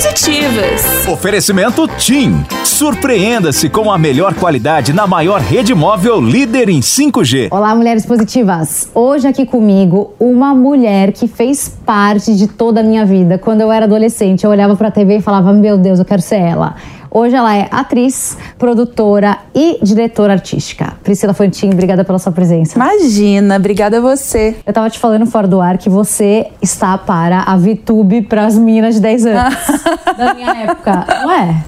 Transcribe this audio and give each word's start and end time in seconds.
positivas. 0.00 1.06
Oferecimento 1.06 1.86
TIM. 1.86 2.42
Surpreenda-se 2.64 3.68
com 3.68 3.92
a 3.92 3.98
melhor 3.98 4.32
qualidade 4.32 4.94
na 4.94 5.06
maior 5.06 5.42
rede 5.42 5.74
móvel 5.74 6.22
líder 6.22 6.70
em 6.70 6.80
5G. 6.80 7.48
Olá, 7.50 7.74
mulheres 7.74 8.06
positivas. 8.06 8.88
Hoje 8.94 9.28
aqui 9.28 9.44
comigo 9.44 10.14
uma 10.18 10.54
mulher 10.54 11.12
que 11.12 11.28
fez 11.28 11.68
parte 11.84 12.34
de 12.34 12.46
toda 12.46 12.80
a 12.80 12.82
minha 12.82 13.04
vida. 13.04 13.36
Quando 13.36 13.60
eu 13.60 13.70
era 13.70 13.84
adolescente, 13.84 14.42
eu 14.42 14.50
olhava 14.50 14.74
pra 14.74 14.90
TV 14.90 15.18
e 15.18 15.20
falava: 15.20 15.52
"Meu 15.52 15.76
Deus, 15.76 15.98
eu 15.98 16.04
quero 16.06 16.22
ser 16.22 16.40
ela". 16.40 16.76
Hoje 17.12 17.34
ela 17.34 17.56
é 17.56 17.66
atriz, 17.72 18.38
produtora 18.56 19.36
e 19.52 19.80
diretora 19.82 20.34
artística. 20.34 20.92
Priscila 21.02 21.34
Fantin, 21.34 21.70
obrigada 21.70 22.04
pela 22.04 22.20
sua 22.20 22.30
presença. 22.30 22.78
Imagina, 22.78 23.56
obrigada 23.56 23.98
a 23.98 24.00
você. 24.00 24.56
Eu 24.64 24.72
tava 24.72 24.88
te 24.88 24.96
falando 24.96 25.26
fora 25.26 25.48
do 25.48 25.60
ar 25.60 25.76
que 25.76 25.90
você 25.90 26.46
está 26.62 26.96
para 26.96 27.40
a 27.40 27.56
VTube 27.56 28.22
para 28.22 28.46
as 28.46 28.56
meninas 28.56 28.94
de 28.94 29.00
10 29.00 29.26
anos. 29.26 29.54
da 30.16 30.34
minha 30.34 30.52
época, 30.52 31.04
não 31.22 31.32
é? 31.32 31.64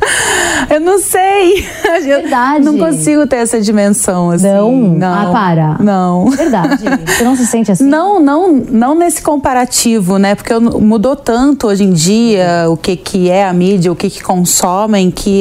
Eu 0.71 0.81
não 0.81 1.01
sei. 1.01 1.67
Verdade. 2.05 2.65
Eu 2.65 2.73
não 2.73 2.79
consigo 2.79 3.27
ter 3.27 3.37
essa 3.37 3.61
dimensão 3.61 4.31
assim. 4.31 4.47
Não? 4.47 4.73
não. 4.73 5.15
Ah, 5.15 5.33
para. 5.33 5.77
Não. 5.81 6.31
Verdade. 6.31 6.85
Você 7.05 7.25
não 7.25 7.35
se 7.35 7.47
sente 7.49 7.73
assim? 7.73 7.85
Não, 7.85 8.21
não, 8.21 8.53
não 8.53 8.95
nesse 8.95 9.21
comparativo, 9.21 10.19
né? 10.19 10.37
Porque 10.37 10.57
mudou 10.57 11.17
tanto 11.17 11.67
hoje 11.67 11.83
em 11.83 11.93
dia 11.93 12.67
o 12.69 12.77
que, 12.77 12.95
que 12.95 13.29
é 13.29 13.45
a 13.45 13.53
mídia, 13.53 13.91
o 13.91 13.97
que, 13.97 14.09
que 14.09 14.23
consomem, 14.23 15.11
que 15.11 15.32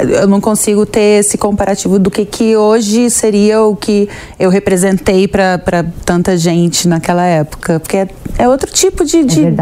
eu 0.00 0.26
não 0.26 0.40
consigo 0.40 0.86
ter 0.86 1.20
esse 1.20 1.36
comparativo 1.36 1.98
do 1.98 2.10
que, 2.10 2.24
que 2.24 2.56
hoje 2.56 3.10
seria 3.10 3.62
o 3.62 3.76
que 3.76 4.08
eu 4.38 4.50
representei 4.50 5.26
para 5.26 5.84
tanta 6.04 6.36
gente 6.36 6.88
naquela 6.88 7.24
época. 7.24 7.80
Porque 7.80 7.96
é, 7.96 8.08
é 8.38 8.48
outro 8.48 8.70
tipo 8.72 9.04
de, 9.04 9.24
de 9.24 9.46
é 9.46 9.54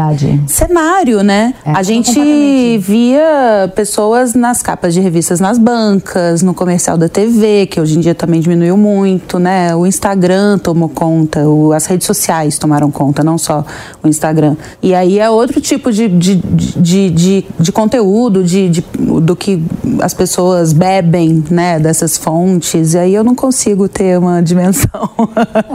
cenário, 0.47 1.23
né? 1.23 1.53
É, 1.65 1.71
a 1.71 1.83
gente 1.83 2.77
via 2.79 3.71
pessoas 3.75 4.33
nas 4.33 4.61
capas 4.61 4.93
de 4.93 4.99
revistas 4.99 5.39
nas 5.39 5.57
bancas, 5.57 6.41
no 6.41 6.53
comercial 6.53 6.97
da 6.97 7.07
TV, 7.07 7.67
que 7.67 7.79
hoje 7.79 7.97
em 7.97 8.01
dia 8.01 8.15
também 8.15 8.39
diminuiu 8.39 8.77
muito, 8.77 9.39
né? 9.39 9.75
O 9.75 9.85
Instagram 9.85 10.57
tomou 10.57 10.89
conta, 10.89 11.47
o, 11.47 11.73
as 11.73 11.85
redes 11.85 12.07
sociais 12.07 12.57
tomaram 12.57 12.89
conta, 12.89 13.23
não 13.23 13.37
só 13.37 13.65
o 14.01 14.07
Instagram. 14.07 14.55
E 14.81 14.93
aí 14.93 15.19
é 15.19 15.29
outro 15.29 15.61
tipo 15.61 15.91
de, 15.91 16.07
de, 16.07 16.35
de, 16.35 17.09
de, 17.09 17.45
de 17.59 17.71
conteúdo, 17.71 18.43
de, 18.43 18.69
de, 18.69 18.81
do 19.21 19.35
que 19.35 19.63
as 20.01 20.13
pessoas 20.13 20.73
bebem, 20.73 21.43
né, 21.49 21.79
dessas 21.79 22.17
fontes, 22.17 22.93
e 22.93 22.97
aí 22.97 23.13
eu 23.15 23.23
não 23.23 23.35
consigo 23.35 23.87
ter 23.87 24.17
uma 24.17 24.41
dimensão. 24.43 25.09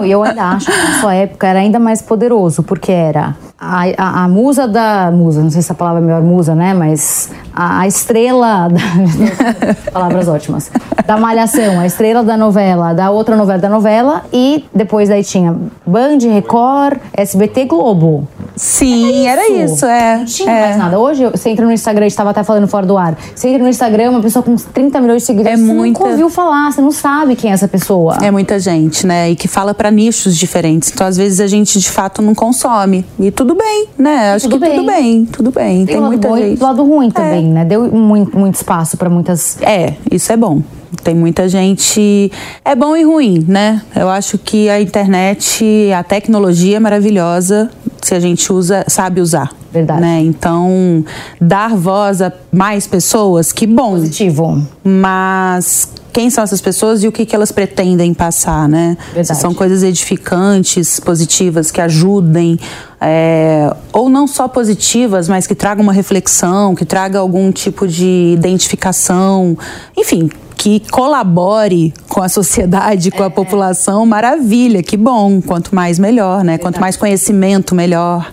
E 0.05 0.11
eu 0.11 0.23
ainda 0.23 0.43
acho 0.43 0.67
que 0.67 0.77
na 0.77 1.01
sua 1.01 1.15
época 1.15 1.47
era 1.47 1.59
ainda 1.61 1.79
mais 1.79 2.03
poderoso, 2.03 2.63
porque 2.63 2.93
era 2.93 3.37
a, 3.61 3.83
a, 3.97 4.25
a, 4.25 4.29
musa 4.29 4.69
da. 4.69 5.11
Musa, 5.11 5.43
não 5.43 5.51
sei 5.51 5.63
se 5.63 5.73
a 5.73 5.75
palavra 5.75 6.01
é 6.01 6.05
melhor 6.05 6.23
musa, 6.23 6.55
né? 6.55 6.73
Mas 6.73 7.31
a, 7.53 7.81
a 7.81 7.89
estrela. 7.89 8.69
Da, 8.69 9.91
palavras 9.91 10.29
ótimas. 10.29 10.71
Da 11.05 11.17
Malhação, 11.17 11.81
a 11.81 11.87
estrela 11.87 12.23
da 12.23 12.37
novela, 12.37 12.93
da 12.93 13.11
outra 13.11 13.35
novela 13.35 13.59
da 13.59 13.69
novela, 13.69 14.25
e 14.33 14.65
depois 14.73 15.09
daí 15.09 15.25
tinha 15.25 15.57
Band, 15.85 16.19
Record, 16.21 16.99
SBT 17.13 17.65
Globo. 17.65 18.29
Sim, 18.55 19.27
era 19.27 19.49
isso, 19.49 19.55
era 19.55 19.65
isso 19.65 19.87
é. 19.87 20.17
Não 20.19 20.25
tinha 20.25 20.51
é. 20.51 20.61
mais 20.67 20.77
nada. 20.77 20.99
Hoje 20.99 21.27
você 21.27 21.51
entra 21.51 21.65
no 21.65 21.73
Instagram, 21.73 22.03
a 22.03 22.09
gente 22.09 22.13
estava 22.13 22.31
até 22.31 22.45
falando 22.45 22.69
fora 22.69 22.85
do 22.85 22.97
ar. 22.97 23.17
Você 23.35 23.49
entra 23.49 23.63
no 23.63 23.69
Instagram, 23.69 24.11
uma 24.11 24.21
pessoa 24.21 24.43
com 24.43 24.55
30 24.55 25.01
milhões 25.01 25.23
de 25.23 25.27
seguidores, 25.27 25.59
é 25.59 25.63
você 25.63 25.73
muita... 25.73 25.99
nunca 25.99 26.11
ouviu 26.13 26.31
falar, 26.31 26.71
você 26.71 26.81
não 26.81 26.91
sabe 26.91 27.35
quem 27.37 27.51
é 27.51 27.55
essa 27.55 27.69
pessoa. 27.69 28.19
É 28.21 28.31
muita 28.31 28.59
gente, 28.59 29.07
né? 29.07 29.31
E 29.31 29.37
que 29.37 29.49
fala 29.49 29.73
para 29.73 29.91
nichos 29.91 30.37
diferentes. 30.37 30.91
Então, 30.93 31.07
às 31.07 31.17
vezes, 31.17 31.41
a 31.41 31.47
gente 31.47 31.79
de 31.79 31.91
fato 31.91 32.21
não 32.21 32.35
consome. 32.35 33.05
E 33.19 33.31
tudo 33.31 33.48
bem, 33.55 33.87
né? 33.99 34.33
Acho 34.33 34.49
tudo 34.49 34.61
que 34.61 34.69
bem. 34.69 34.77
tudo 34.77 34.87
bem, 34.87 35.25
tudo 35.27 35.51
bem. 35.51 35.87
Tem, 35.87 35.97
Tem 35.97 36.01
muita 36.01 36.29
bom 36.29 36.37
gente. 36.37 36.63
Lado 36.63 36.85
ruim 36.85 37.11
também, 37.11 37.51
é. 37.51 37.53
né? 37.55 37.65
Deu 37.65 37.91
muito, 37.91 38.39
muito 38.39 38.55
espaço 38.55 38.97
para 38.97 39.09
muitas. 39.09 39.61
É, 39.63 39.95
isso 40.11 40.33
é 40.33 40.37
bom. 40.37 40.63
Tem 41.03 41.15
muita 41.15 41.49
gente. 41.49 42.31
É 42.65 42.75
bom 42.75 42.97
e 42.97 43.03
ruim, 43.03 43.45
né? 43.47 43.83
Eu 43.95 44.09
acho 44.09 44.39
que 44.39 44.69
a 44.69 44.81
internet, 44.81 45.65
a 45.93 46.03
tecnologia 46.03 46.77
é 46.77 46.81
maravilhosa 46.81 47.71
se 48.03 48.15
a 48.15 48.21
gente 48.21 48.53
usa, 48.53 48.85
sabe 48.89 49.21
usar. 49.21 49.58
Verdade. 49.73 50.01
Né? 50.01 50.21
Então, 50.23 51.05
dar 51.41 51.77
voz 51.77 52.23
a 52.23 52.33
mais 52.53 52.87
pessoas, 52.87 53.53
que 53.53 53.67
bom. 53.67 53.93
Positivo. 53.93 54.63
Mas 54.83 55.89
quem 56.13 56.31
são 56.31 56.43
essas 56.43 56.61
pessoas 56.61 57.05
e 57.05 57.09
o 57.09 57.13
que, 57.13 57.25
que 57.25 57.35
elas 57.35 57.53
pretendem 57.53 58.13
passar, 58.13 58.69
né? 58.69 58.97
Verdade. 59.15 59.39
São 59.39 59.55
coisas 59.55 59.83
edificantes, 59.83 60.99
positivas, 60.99 61.71
que 61.71 61.81
ajudem, 61.81 62.59
é, 63.01 63.73
ou 63.93 64.09
não 64.09 64.27
só 64.27 64.49
positivas, 64.49 65.29
mas 65.29 65.47
que 65.47 65.55
tragam 65.55 65.85
uma 65.85 65.93
reflexão, 65.93 66.75
que 66.75 66.85
traga 66.85 67.19
algum 67.21 67.53
tipo 67.53 67.87
de 67.87 68.33
identificação, 68.37 69.57
enfim, 69.97 70.29
que 70.57 70.81
colabore 70.91 71.95
com 72.09 72.21
a 72.21 72.29
sociedade, 72.29 73.13
com 73.13 73.23
a 73.23 73.31
população, 73.31 74.05
maravilha, 74.05 74.83
que 74.83 74.97
bom. 74.97 75.41
Quanto 75.41 75.73
mais 75.73 76.01
melhor, 76.01 76.43
né? 76.43 76.59
Quanto 76.59 76.81
mais 76.81 76.97
conhecimento, 76.97 77.77
melhor. 77.77 78.29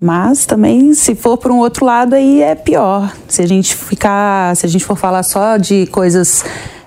Mas 0.00 0.44
também, 0.44 0.92
se 0.92 1.14
for 1.14 1.38
por 1.38 1.50
um 1.50 1.58
outro 1.58 1.84
lado, 1.86 2.14
aí 2.14 2.42
é 2.42 2.54
pior. 2.54 3.12
Se 3.26 3.42
a 3.42 3.46
gente 3.46 3.74
ficar, 3.74 4.54
se 4.56 4.66
a 4.66 4.68
gente 4.68 4.84
for 4.84 4.96
falar 4.96 5.22
só 5.22 5.56
de 5.56 5.86
coisas 5.86 6.44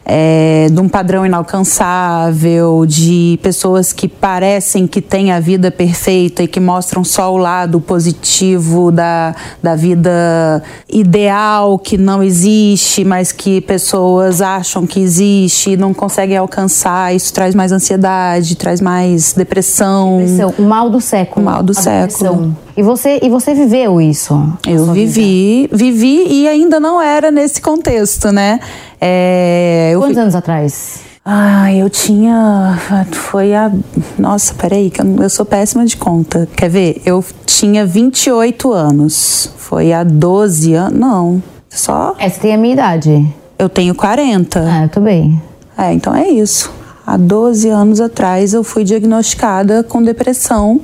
é, 0.09 0.67
de 0.71 0.79
um 0.79 0.87
padrão 0.87 1.25
inalcançável, 1.25 2.85
de 2.87 3.37
pessoas 3.43 3.91
que 3.91 4.07
parecem 4.07 4.87
que 4.87 5.01
têm 5.01 5.33
a 5.33 5.39
vida 5.39 5.69
perfeita 5.69 6.43
e 6.43 6.47
que 6.47 6.61
mostram 6.61 7.03
só 7.03 7.33
o 7.33 7.37
lado 7.37 7.81
positivo 7.81 8.89
da, 8.89 9.35
da 9.61 9.75
vida 9.75 10.63
ideal 10.89 11.77
que 11.77 11.97
não 11.97 12.23
existe, 12.23 13.03
mas 13.03 13.33
que 13.33 13.59
pessoas 13.59 14.41
acham 14.41 14.87
que 14.87 15.01
existe 15.01 15.71
e 15.71 15.77
não 15.77 15.93
conseguem 15.93 16.37
alcançar. 16.37 17.13
Isso 17.13 17.33
traz 17.33 17.53
mais 17.53 17.73
ansiedade, 17.73 18.55
traz 18.55 18.79
mais 18.79 19.33
depressão. 19.33 20.19
depressão 20.19 20.53
o 20.57 20.61
mal 20.61 20.89
do 20.89 21.01
século. 21.01 21.41
O 21.41 21.45
mal 21.45 21.61
do 21.61 21.73
século. 21.73 22.29
Depressão. 22.29 22.66
E 22.77 22.83
você, 22.83 23.19
e 23.23 23.29
você 23.29 23.55
viveu 23.55 23.99
isso? 23.99 24.39
Eu 24.67 24.85
vivi, 24.93 25.63
vida? 25.63 25.75
vivi 25.75 26.27
e 26.29 26.47
ainda 26.47 26.79
não 26.79 27.01
era 27.01 27.31
nesse 27.31 27.59
contexto, 27.59 28.31
né? 28.31 28.59
É, 29.01 29.95
Quantos 29.97 30.17
anos 30.17 30.35
atrás? 30.35 30.99
Ah, 31.25 31.73
eu 31.73 31.89
tinha. 31.89 32.79
Foi 33.11 33.55
a. 33.55 33.71
Nossa, 34.19 34.53
peraí, 34.53 34.91
que 34.91 35.01
eu, 35.01 35.29
sou 35.29 35.43
péssima 35.43 35.87
de 35.87 35.97
conta. 35.97 36.47
Quer 36.55 36.69
ver? 36.69 37.01
Eu 37.03 37.25
tinha 37.47 37.83
28 37.83 38.71
anos. 38.71 39.51
Foi 39.57 39.91
há 39.91 40.03
12 40.03 40.75
anos. 40.75 40.99
Não. 40.99 41.43
Só. 41.69 42.15
É, 42.19 42.29
você 42.29 42.39
tem 42.39 42.53
a 42.53 42.57
minha 42.59 42.73
idade. 42.73 43.27
Eu 43.57 43.69
tenho 43.69 43.95
40. 43.95 44.59
Ah, 44.59 44.83
eu 44.83 44.89
também. 44.89 45.41
É, 45.75 45.91
então 45.91 46.15
é 46.15 46.29
isso. 46.29 46.71
Há 47.05 47.17
12 47.17 47.69
anos 47.69 47.99
atrás 47.99 48.53
eu 48.53 48.63
fui 48.63 48.83
diagnosticada 48.83 49.83
com 49.83 50.03
depressão 50.03 50.81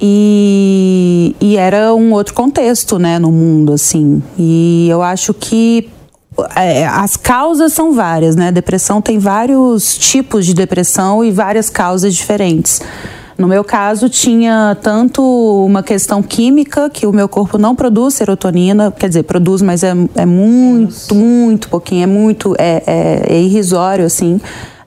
e, 0.00 1.36
e 1.40 1.56
era 1.56 1.94
um 1.94 2.12
outro 2.12 2.32
contexto, 2.32 2.98
né, 2.98 3.18
no 3.18 3.30
mundo, 3.30 3.72
assim. 3.74 4.22
E 4.38 4.88
eu 4.88 5.02
acho 5.02 5.34
que 5.34 5.90
é, 6.56 6.86
as 6.86 7.16
causas 7.16 7.72
são 7.72 7.92
várias, 7.92 8.34
né? 8.34 8.50
Depressão 8.50 9.02
tem 9.02 9.18
vários 9.18 9.96
tipos 9.98 10.46
de 10.46 10.54
depressão 10.54 11.24
e 11.24 11.30
várias 11.30 11.68
causas 11.68 12.14
diferentes. 12.14 12.80
No 13.36 13.48
meu 13.48 13.64
caso, 13.64 14.08
tinha 14.08 14.76
tanto 14.82 15.22
uma 15.22 15.82
questão 15.82 16.22
química, 16.22 16.90
que 16.90 17.06
o 17.06 17.12
meu 17.12 17.26
corpo 17.26 17.56
não 17.56 17.74
produz 17.74 18.14
serotonina, 18.14 18.92
quer 18.92 19.08
dizer, 19.08 19.22
produz, 19.22 19.62
mas 19.62 19.82
é, 19.82 19.94
é 20.14 20.26
muito, 20.26 21.14
muito 21.14 21.68
pouquinho, 21.68 22.02
é 22.02 22.06
muito, 22.06 22.54
é, 22.58 22.82
é, 22.86 23.34
é 23.34 23.40
irrisório, 23.40 24.04
assim. 24.04 24.38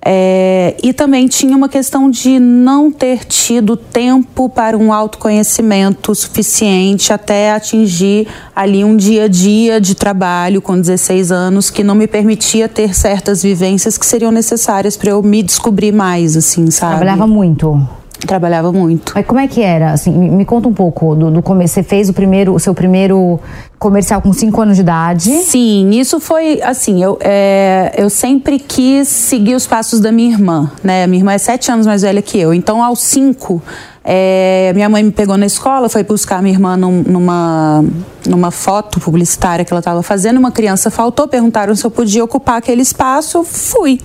É, 0.05 0.75
e 0.83 0.91
também 0.91 1.27
tinha 1.27 1.55
uma 1.55 1.69
questão 1.69 2.09
de 2.09 2.37
não 2.37 2.91
ter 2.91 3.23
tido 3.23 3.77
tempo 3.77 4.49
para 4.49 4.77
um 4.77 4.91
autoconhecimento 4.91 6.13
suficiente 6.13 7.13
até 7.13 7.53
atingir 7.53 8.27
ali 8.53 8.83
um 8.83 8.97
dia 8.97 9.23
a 9.23 9.27
dia 9.29 9.79
de 9.79 9.95
trabalho 9.95 10.61
com 10.61 10.79
16 10.79 11.31
anos 11.31 11.69
que 11.69 11.83
não 11.83 11.95
me 11.95 12.05
permitia 12.05 12.67
ter 12.67 12.93
certas 12.93 13.43
vivências 13.43 13.97
que 13.97 14.05
seriam 14.05 14.31
necessárias 14.31 14.97
para 14.97 15.11
eu 15.11 15.23
me 15.23 15.41
descobrir 15.41 15.93
mais, 15.93 16.35
assim, 16.35 16.69
sabe? 16.69 16.97
Trabalhava 16.97 17.25
muito. 17.25 18.02
Trabalhava 18.25 18.71
muito. 18.71 19.13
Mas 19.15 19.25
como 19.25 19.39
é 19.39 19.47
que 19.47 19.61
era? 19.61 19.91
Assim, 19.91 20.11
me, 20.11 20.29
me 20.29 20.45
conta 20.45 20.67
um 20.67 20.73
pouco 20.73 21.15
do, 21.15 21.31
do 21.31 21.41
começo. 21.41 21.73
Você 21.73 21.83
fez 21.83 22.09
o 22.09 22.13
primeiro, 22.13 22.53
o 22.53 22.59
seu 22.59 22.73
primeiro 22.73 23.39
comercial 23.77 24.21
com 24.21 24.31
5 24.31 24.61
anos 24.61 24.75
de 24.75 24.81
idade? 24.81 25.29
Sim, 25.43 25.89
isso 25.91 26.19
foi 26.19 26.61
assim. 26.61 27.03
Eu, 27.03 27.17
é, 27.19 27.93
eu 27.97 28.09
sempre 28.09 28.57
quis 28.59 29.07
seguir 29.09 29.55
os 29.55 29.67
passos 29.67 29.99
da 29.99 30.11
minha 30.11 30.31
irmã, 30.31 30.71
né? 30.81 31.05
Minha 31.05 31.19
irmã 31.19 31.33
é 31.33 31.37
7 31.37 31.71
anos 31.71 31.85
mais 31.85 32.01
velha 32.01 32.21
que 32.21 32.39
eu. 32.39 32.53
Então, 32.53 32.81
aos 32.81 33.01
5, 33.01 33.61
é, 34.05 34.71
minha 34.73 34.87
mãe 34.87 35.03
me 35.03 35.11
pegou 35.11 35.37
na 35.37 35.45
escola, 35.45 35.89
foi 35.89 36.03
buscar 36.03 36.41
minha 36.41 36.53
irmã 36.53 36.77
num, 36.77 37.03
numa, 37.03 37.83
numa 38.25 38.51
foto 38.51 38.99
publicitária 38.99 39.65
que 39.65 39.73
ela 39.73 39.79
estava 39.79 40.01
fazendo. 40.01 40.37
Uma 40.37 40.51
criança 40.51 40.89
faltou, 40.89 41.27
perguntaram 41.27 41.75
se 41.75 41.85
eu 41.85 41.91
podia 41.91 42.23
ocupar 42.23 42.57
aquele 42.57 42.81
espaço. 42.81 43.43
Fui. 43.43 43.99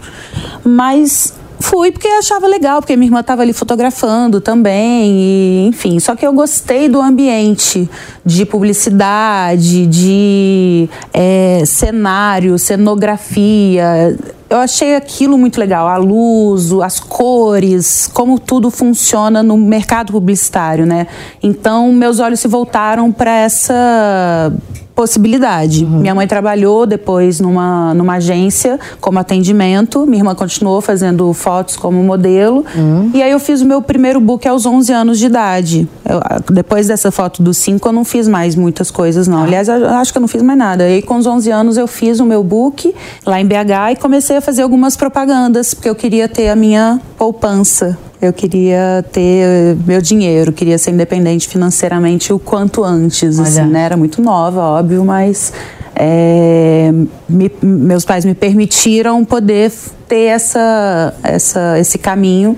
Mas 0.64 1.34
Fui 1.60 1.90
porque 1.90 2.06
achava 2.06 2.46
legal, 2.46 2.80
porque 2.80 2.96
minha 2.96 3.08
irmã 3.08 3.20
estava 3.20 3.42
ali 3.42 3.52
fotografando 3.52 4.40
também, 4.40 5.10
e, 5.10 5.66
enfim. 5.66 5.98
Só 5.98 6.14
que 6.14 6.26
eu 6.26 6.32
gostei 6.32 6.88
do 6.88 7.00
ambiente 7.00 7.88
de 8.24 8.46
publicidade, 8.46 9.86
de 9.86 10.88
é, 11.12 11.62
cenário, 11.66 12.58
cenografia. 12.58 14.16
Eu 14.48 14.58
achei 14.58 14.94
aquilo 14.94 15.36
muito 15.36 15.58
legal, 15.58 15.88
a 15.88 15.96
luz, 15.96 16.72
as 16.72 17.00
cores, 17.00 18.08
como 18.14 18.38
tudo 18.38 18.70
funciona 18.70 19.42
no 19.42 19.56
mercado 19.56 20.12
publicitário, 20.12 20.86
né? 20.86 21.06
Então, 21.42 21.92
meus 21.92 22.18
olhos 22.20 22.40
se 22.40 22.48
voltaram 22.48 23.12
para 23.12 23.30
essa 23.30 24.52
possibilidade. 24.98 25.84
Uhum. 25.84 26.00
Minha 26.00 26.12
mãe 26.12 26.26
trabalhou 26.26 26.84
depois 26.84 27.38
numa, 27.38 27.94
numa 27.94 28.14
agência 28.14 28.80
como 29.00 29.16
atendimento, 29.20 30.04
minha 30.04 30.18
irmã 30.18 30.34
continuou 30.34 30.80
fazendo 30.80 31.32
fotos 31.32 31.76
como 31.76 32.02
modelo, 32.02 32.64
uhum. 32.74 33.08
e 33.14 33.22
aí 33.22 33.30
eu 33.30 33.38
fiz 33.38 33.62
o 33.62 33.64
meu 33.64 33.80
primeiro 33.80 34.20
book 34.20 34.48
aos 34.48 34.66
11 34.66 34.92
anos 34.92 35.18
de 35.20 35.26
idade. 35.26 35.88
Eu, 36.04 36.20
depois 36.52 36.88
dessa 36.88 37.12
foto 37.12 37.44
dos 37.44 37.58
5 37.58 37.86
eu 37.86 37.92
não 37.92 38.04
fiz 38.04 38.26
mais 38.26 38.56
muitas 38.56 38.90
coisas 38.90 39.28
não. 39.28 39.38
Ah. 39.38 39.44
Aliás, 39.44 39.68
eu 39.68 39.88
acho 39.88 40.10
que 40.10 40.18
eu 40.18 40.20
não 40.20 40.26
fiz 40.26 40.42
mais 40.42 40.58
nada. 40.58 40.90
E 40.90 41.00
com 41.00 41.14
os 41.16 41.26
11 41.28 41.48
anos 41.48 41.76
eu 41.76 41.86
fiz 41.86 42.18
o 42.18 42.26
meu 42.26 42.42
book 42.42 42.92
lá 43.24 43.40
em 43.40 43.46
BH 43.46 43.92
e 43.92 43.96
comecei 44.00 44.38
a 44.38 44.40
fazer 44.40 44.62
algumas 44.62 44.96
propagandas, 44.96 45.74
porque 45.74 45.88
eu 45.88 45.94
queria 45.94 46.28
ter 46.28 46.48
a 46.48 46.56
minha 46.56 47.00
poupança 47.16 47.96
eu 48.20 48.32
queria 48.32 49.04
ter 49.12 49.76
meu 49.86 50.00
dinheiro, 50.00 50.52
queria 50.52 50.76
ser 50.78 50.90
independente 50.90 51.48
financeiramente 51.48 52.32
o 52.32 52.38
quanto 52.38 52.82
antes, 52.82 53.38
assim, 53.38 53.62
né? 53.62 53.82
Era 53.82 53.96
muito 53.96 54.20
nova, 54.20 54.60
óbvio, 54.60 55.04
mas 55.04 55.52
é, 55.94 56.92
me, 57.28 57.50
meus 57.62 58.04
pais 58.04 58.24
me 58.24 58.34
permitiram 58.34 59.24
poder 59.24 59.72
ter 60.08 60.24
essa, 60.24 61.14
essa, 61.22 61.78
esse 61.78 61.98
caminho 61.98 62.56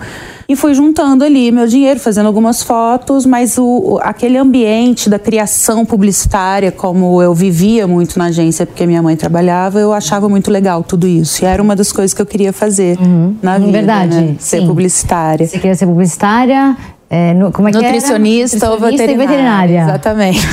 e 0.51 0.57
fui 0.57 0.75
juntando 0.75 1.23
ali 1.23 1.53
meu 1.53 1.69
dinheiro, 1.69 2.01
fazendo 2.01 2.27
algumas 2.27 2.61
fotos, 2.61 3.25
mas 3.25 3.57
o, 3.57 4.01
aquele 4.03 4.37
ambiente 4.37 5.09
da 5.09 5.17
criação 5.17 5.87
publicitária, 5.87 6.73
como 6.73 7.23
eu 7.23 7.33
vivia 7.33 7.87
muito 7.87 8.19
na 8.19 8.25
agência, 8.25 8.67
porque 8.67 8.85
minha 8.85 9.01
mãe 9.01 9.17
trabalhava, 9.17 9.79
eu 9.79 9.93
achava 9.93 10.29
muito 10.29 10.51
legal 10.51 10.83
tudo 10.83 11.07
isso. 11.07 11.45
E 11.45 11.47
era 11.47 11.63
uma 11.63 11.77
das 11.77 11.93
coisas 11.93 12.13
que 12.13 12.21
eu 12.21 12.27
queria 12.27 12.53
fazer 12.53 12.99
uhum. 12.99 13.37
na 13.41 13.59
vida. 13.59 13.71
Verdade. 13.71 14.17
Né? 14.17 14.37
Ser 14.41 14.67
publicitária. 14.67 15.47
Você 15.47 15.57
queria 15.57 15.77
ser 15.77 15.87
publicitária, 15.87 16.77
é, 17.13 17.35
no, 17.35 17.51
como 17.51 17.69
é 17.69 17.73
Nutricionista, 17.73 18.61
que 18.61 18.67
ou 18.67 18.79
veterinária. 18.79 19.27
veterinária. 19.27 19.83
Exatamente. 19.83 20.47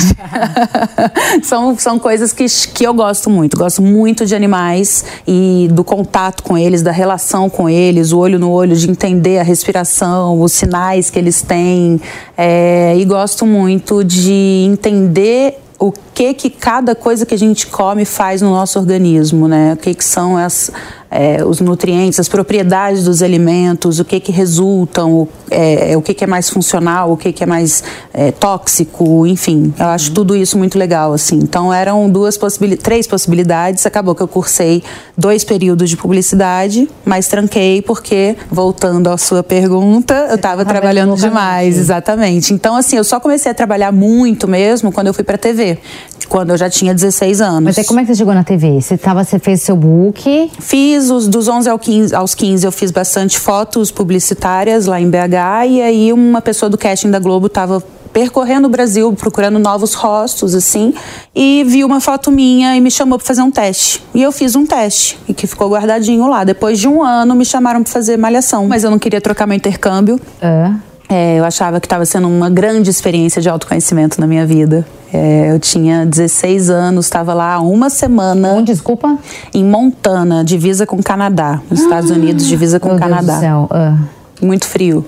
são, 1.45 1.77
são 1.77 1.99
coisas 1.99 2.33
que, 2.33 2.47
que 2.73 2.83
eu 2.83 2.95
gosto 2.95 3.29
muito. 3.29 3.55
Gosto 3.55 3.79
muito 3.79 4.25
de 4.25 4.33
animais 4.33 5.05
e 5.27 5.69
do 5.71 5.83
contato 5.83 6.41
com 6.41 6.57
eles, 6.57 6.81
da 6.81 6.91
relação 6.91 7.47
com 7.47 7.69
eles, 7.69 8.11
o 8.11 8.17
olho 8.17 8.39
no 8.39 8.49
olho, 8.49 8.75
de 8.75 8.89
entender 8.89 9.37
a 9.37 9.43
respiração, 9.43 10.41
os 10.41 10.51
sinais 10.51 11.11
que 11.11 11.19
eles 11.19 11.43
têm. 11.43 12.01
É, 12.35 12.95
e 12.97 13.05
gosto 13.05 13.45
muito 13.45 14.03
de 14.03 14.65
entender 14.67 15.59
o 15.79 15.91
que 15.91 16.33
que 16.33 16.49
cada 16.49 16.95
coisa 16.95 17.23
que 17.23 17.35
a 17.35 17.37
gente 17.37 17.67
come 17.67 18.03
faz 18.03 18.41
no 18.41 18.49
nosso 18.49 18.79
organismo, 18.79 19.47
né? 19.47 19.73
O 19.73 19.77
que 19.77 19.93
que 19.93 20.03
são 20.03 20.35
as, 20.35 20.71
é, 21.09 21.43
os 21.43 21.59
nutrientes, 21.61 22.19
as 22.19 22.27
propriedades 22.27 23.03
dos 23.05 23.21
alimentos, 23.21 23.99
o 23.99 24.05
que 24.05 24.19
que 24.19 24.31
resultam, 24.31 25.13
o, 25.13 25.29
é, 25.49 25.95
o 25.95 26.01
que 26.01 26.13
que 26.13 26.23
é 26.23 26.27
mais 26.27 26.49
funcional, 26.49 27.11
o 27.11 27.17
que 27.17 27.31
que 27.31 27.43
é 27.43 27.45
mais 27.45 27.83
é, 28.13 28.31
tóxico, 28.31 29.25
enfim. 29.25 29.73
Eu 29.79 29.87
acho 29.87 30.11
tudo 30.11 30.35
isso 30.35 30.57
muito 30.57 30.77
legal, 30.77 31.13
assim. 31.13 31.37
Então 31.37 31.73
eram 31.73 32.09
duas 32.09 32.37
possibilidades, 32.37 32.83
três 32.83 33.07
possibilidades. 33.07 33.85
Acabou 33.85 34.13
que 34.13 34.21
eu 34.21 34.27
cursei 34.27 34.83
dois 35.17 35.43
períodos 35.43 35.89
de 35.89 35.97
publicidade, 35.97 36.89
mas 37.05 37.27
tranquei 37.27 37.81
porque, 37.81 38.35
voltando 38.49 39.09
à 39.09 39.17
sua 39.17 39.43
pergunta, 39.43 40.27
eu 40.29 40.35
estava 40.35 40.65
trabalhando 40.65 41.15
demais, 41.15 41.77
exatamente. 41.77 42.53
Então 42.53 42.75
assim, 42.75 42.97
eu 42.97 43.03
só 43.03 43.19
comecei 43.19 43.51
a 43.51 43.55
trabalhar 43.55 43.91
muito 43.91 44.47
mesmo 44.47 44.91
quando 44.91 45.07
eu 45.07 45.13
fui 45.13 45.23
para 45.23 45.37
TV 45.37 45.79
quando 46.27 46.51
eu 46.51 46.57
já 46.57 46.69
tinha 46.69 46.93
16 46.93 47.41
anos. 47.41 47.63
Mas 47.63 47.77
aí 47.77 47.85
como 47.85 47.99
é 47.99 48.03
que 48.03 48.09
você 48.09 48.15
chegou 48.15 48.33
na 48.33 48.43
TV? 48.43 48.81
Você, 48.81 48.97
tava, 48.97 49.23
você 49.23 49.39
fez 49.39 49.61
seu 49.61 49.75
book? 49.75 50.51
Fiz, 50.59 51.09
os, 51.09 51.27
dos 51.27 51.47
11 51.47 51.69
ao 51.69 51.79
15, 51.79 52.15
aos 52.15 52.35
15 52.35 52.65
eu 52.65 52.71
fiz 52.71 52.91
bastante 52.91 53.39
fotos 53.39 53.91
publicitárias 53.91 54.85
lá 54.85 54.99
em 54.99 55.09
BH 55.09 55.67
e 55.69 55.81
aí 55.81 56.13
uma 56.13 56.41
pessoa 56.41 56.69
do 56.69 56.77
casting 56.77 57.09
da 57.09 57.19
Globo 57.19 57.47
estava 57.47 57.83
percorrendo 58.17 58.67
o 58.67 58.69
Brasil, 58.69 59.13
procurando 59.13 59.59
novos 59.59 59.93
rostos, 59.93 60.55
assim, 60.55 60.91
e 61.35 61.63
viu 61.67 61.85
uma 61.85 62.01
foto 62.01 62.31
minha 62.31 62.75
e 62.75 62.81
me 62.81 62.89
chamou 62.89 63.19
para 63.19 63.27
fazer 63.27 63.43
um 63.43 63.51
teste. 63.51 64.03
E 64.11 64.23
eu 64.23 64.31
fiz 64.31 64.55
um 64.55 64.65
teste, 64.65 65.19
e 65.29 65.35
que 65.35 65.45
ficou 65.45 65.69
guardadinho 65.69 66.27
lá. 66.27 66.43
Depois 66.43 66.79
de 66.79 66.87
um 66.87 67.03
ano, 67.03 67.35
me 67.35 67.45
chamaram 67.45 67.83
para 67.83 67.93
fazer 67.93 68.17
malhação, 68.17 68.67
mas 68.67 68.83
eu 68.83 68.89
não 68.89 68.97
queria 68.97 69.21
trocar 69.21 69.45
meu 69.45 69.55
intercâmbio. 69.55 70.19
É. 70.41 70.71
É, 71.09 71.39
eu 71.39 71.45
achava 71.45 71.79
que 71.79 71.85
estava 71.85 72.05
sendo 72.05 72.27
uma 72.27 72.49
grande 72.49 72.89
experiência 72.89 73.41
de 73.41 73.47
autoconhecimento 73.49 74.19
na 74.19 74.27
minha 74.27 74.45
vida. 74.45 74.85
É, 75.13 75.51
eu 75.51 75.59
tinha 75.59 76.05
16 76.05 76.69
anos, 76.69 77.05
estava 77.05 77.33
lá 77.33 77.53
há 77.53 77.59
uma 77.59 77.89
semana. 77.89 78.49
Onde, 78.49 78.71
desculpa? 78.71 79.17
Em 79.53 79.63
Montana, 79.63 80.43
divisa 80.43 80.85
com 80.85 80.97
o 80.97 81.03
Canadá. 81.03 81.61
Nos 81.69 81.79
ah, 81.79 81.83
Estados 81.83 82.11
Unidos, 82.11 82.45
divisa 82.45 82.79
com 82.79 82.95
o 82.95 82.99
Canadá. 82.99 83.21
Deus 83.21 83.37
do 83.37 83.39
céu. 83.39 83.69
Uh. 83.71 84.45
Muito 84.45 84.65
frio. 84.65 85.05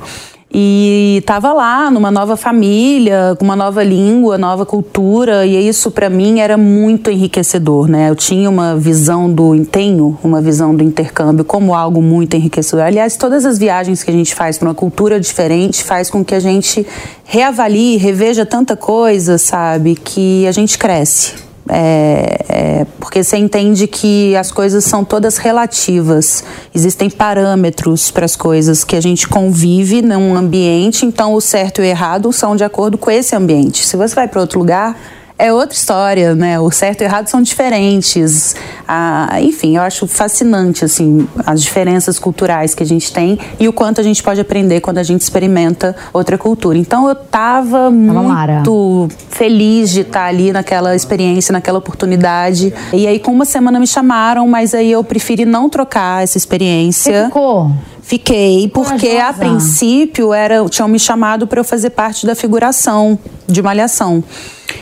E 0.52 1.18
estava 1.20 1.54
lá 1.54 1.92
numa 1.92 2.10
nova 2.10 2.36
família, 2.36 3.36
com 3.38 3.46
uma 3.46 3.56
nova 3.56 3.84
língua, 3.84 4.36
nova 4.36 4.66
cultura, 4.66 5.46
e 5.46 5.68
isso 5.68 5.92
para 5.92 6.10
mim 6.10 6.40
era 6.40 6.58
muito 6.58 7.12
enriquecedor, 7.12 7.88
né? 7.88 8.10
Eu 8.10 8.16
tinha 8.16 8.50
uma 8.50 8.76
visão 8.76 9.32
do 9.32 9.64
tenho 9.66 10.18
uma 10.24 10.42
visão 10.42 10.76
do 10.76 10.84
intercâmbio 10.84 11.46
como 11.46 11.76
algo 11.76 12.02
muito 12.02 12.36
enriquecedor. 12.36 12.86
Aliás, 12.86 13.16
todas 13.16 13.46
as 13.46 13.60
viagens 13.60 14.02
que 14.02 14.10
a 14.10 14.14
gente 14.14 14.34
faz 14.34 14.58
para 14.58 14.70
uma 14.70 14.76
cultura 14.76 15.20
diferente 15.20 15.84
faz 15.84 16.10
com 16.10 16.26
que 16.26 16.34
a 16.34 16.40
gente 16.40 16.86
reavalie, 17.26 17.98
reveja 17.98 18.44
tanta 18.44 18.76
coisa, 18.76 19.38
sabe, 19.38 19.94
que 19.96 20.48
a 20.48 20.52
gente 20.52 20.80
cresce. 20.80 21.49
É, 21.72 22.46
é, 22.50 22.86
porque 23.00 23.24
você 23.24 23.38
entende 23.38 23.86
que 23.86 24.36
as 24.36 24.52
coisas 24.52 24.84
são 24.84 25.06
todas 25.06 25.38
relativas, 25.38 26.44
existem 26.74 27.12
parâmetros 27.12 28.10
para 28.10 28.26
as 28.26 28.36
coisas 28.36 28.84
que 28.84 28.96
a 28.96 29.02
gente 29.02 29.28
convive 29.28 30.02
num 30.02 30.36
ambiente, 30.36 31.06
então 31.06 31.36
o 31.36 31.40
certo 31.40 31.80
e 31.80 31.82
o 31.82 31.86
errado 31.86 32.34
são 32.34 32.56
de 32.56 32.64
acordo 32.64 32.98
com 32.98 33.12
esse 33.12 33.36
ambiente. 33.36 33.86
Se 33.86 33.96
você 33.96 34.16
vai 34.16 34.28
para 34.28 34.42
outro 34.42 34.58
lugar, 34.58 34.98
é 35.40 35.54
outra 35.54 35.74
história, 35.74 36.36
né? 36.36 36.60
O 36.60 36.70
certo 36.70 37.02
e 37.02 37.06
o 37.06 37.08
errado 37.08 37.28
são 37.28 37.42
diferentes. 37.42 38.56
Ah, 38.86 39.38
enfim, 39.42 39.78
eu 39.78 39.82
acho 39.82 40.06
fascinante, 40.06 40.84
assim, 40.84 41.26
as 41.46 41.64
diferenças 41.64 42.20
culturais 42.20 42.76
que 42.76 42.84
a 42.84 42.86
gente 42.86 43.14
tem 43.14 43.40
e 43.58 43.66
o 43.66 43.72
quanto 43.72 44.02
a 44.02 44.04
gente 44.04 44.22
pode 44.22 44.42
aprender 44.42 44.82
quando 44.82 44.98
a 44.98 45.04
gente 45.04 45.22
experimenta 45.22 45.96
outra 46.12 46.38
cultura. 46.38 46.78
Então, 46.78 47.08
eu 47.08 47.14
estava 47.14 47.90
muito 47.90 49.08
feliz 49.30 49.90
de 49.90 50.02
estar 50.02 50.26
ali 50.26 50.52
naquela 50.52 50.94
experiência, 50.94 51.54
naquela 51.54 51.80
oportunidade. 51.80 52.74
E 52.92 53.08
aí, 53.08 53.18
com 53.18 53.32
uma 53.32 53.46
semana 53.46 53.80
me 53.80 53.88
chamaram, 53.88 54.46
mas 54.46 54.74
aí 54.74 54.92
eu 54.92 55.04
preferi 55.06 55.46
não 55.46 55.70
trocar 55.70 56.22
essa 56.22 56.38
experiência. 56.38 57.22
Você 57.22 57.26
ficou? 57.28 57.72
Fiquei, 58.02 58.68
porque 58.68 59.08
Corajosa. 59.08 59.30
a 59.30 59.34
princípio 59.34 60.34
era, 60.34 60.66
tinham 60.68 60.88
me 60.88 61.00
chamado 61.00 61.46
para 61.46 61.60
eu 61.60 61.64
fazer 61.64 61.92
parte 61.92 62.26
da 62.26 62.34
figuração 62.34 63.18
de 63.48 63.62
Malhação. 63.62 64.24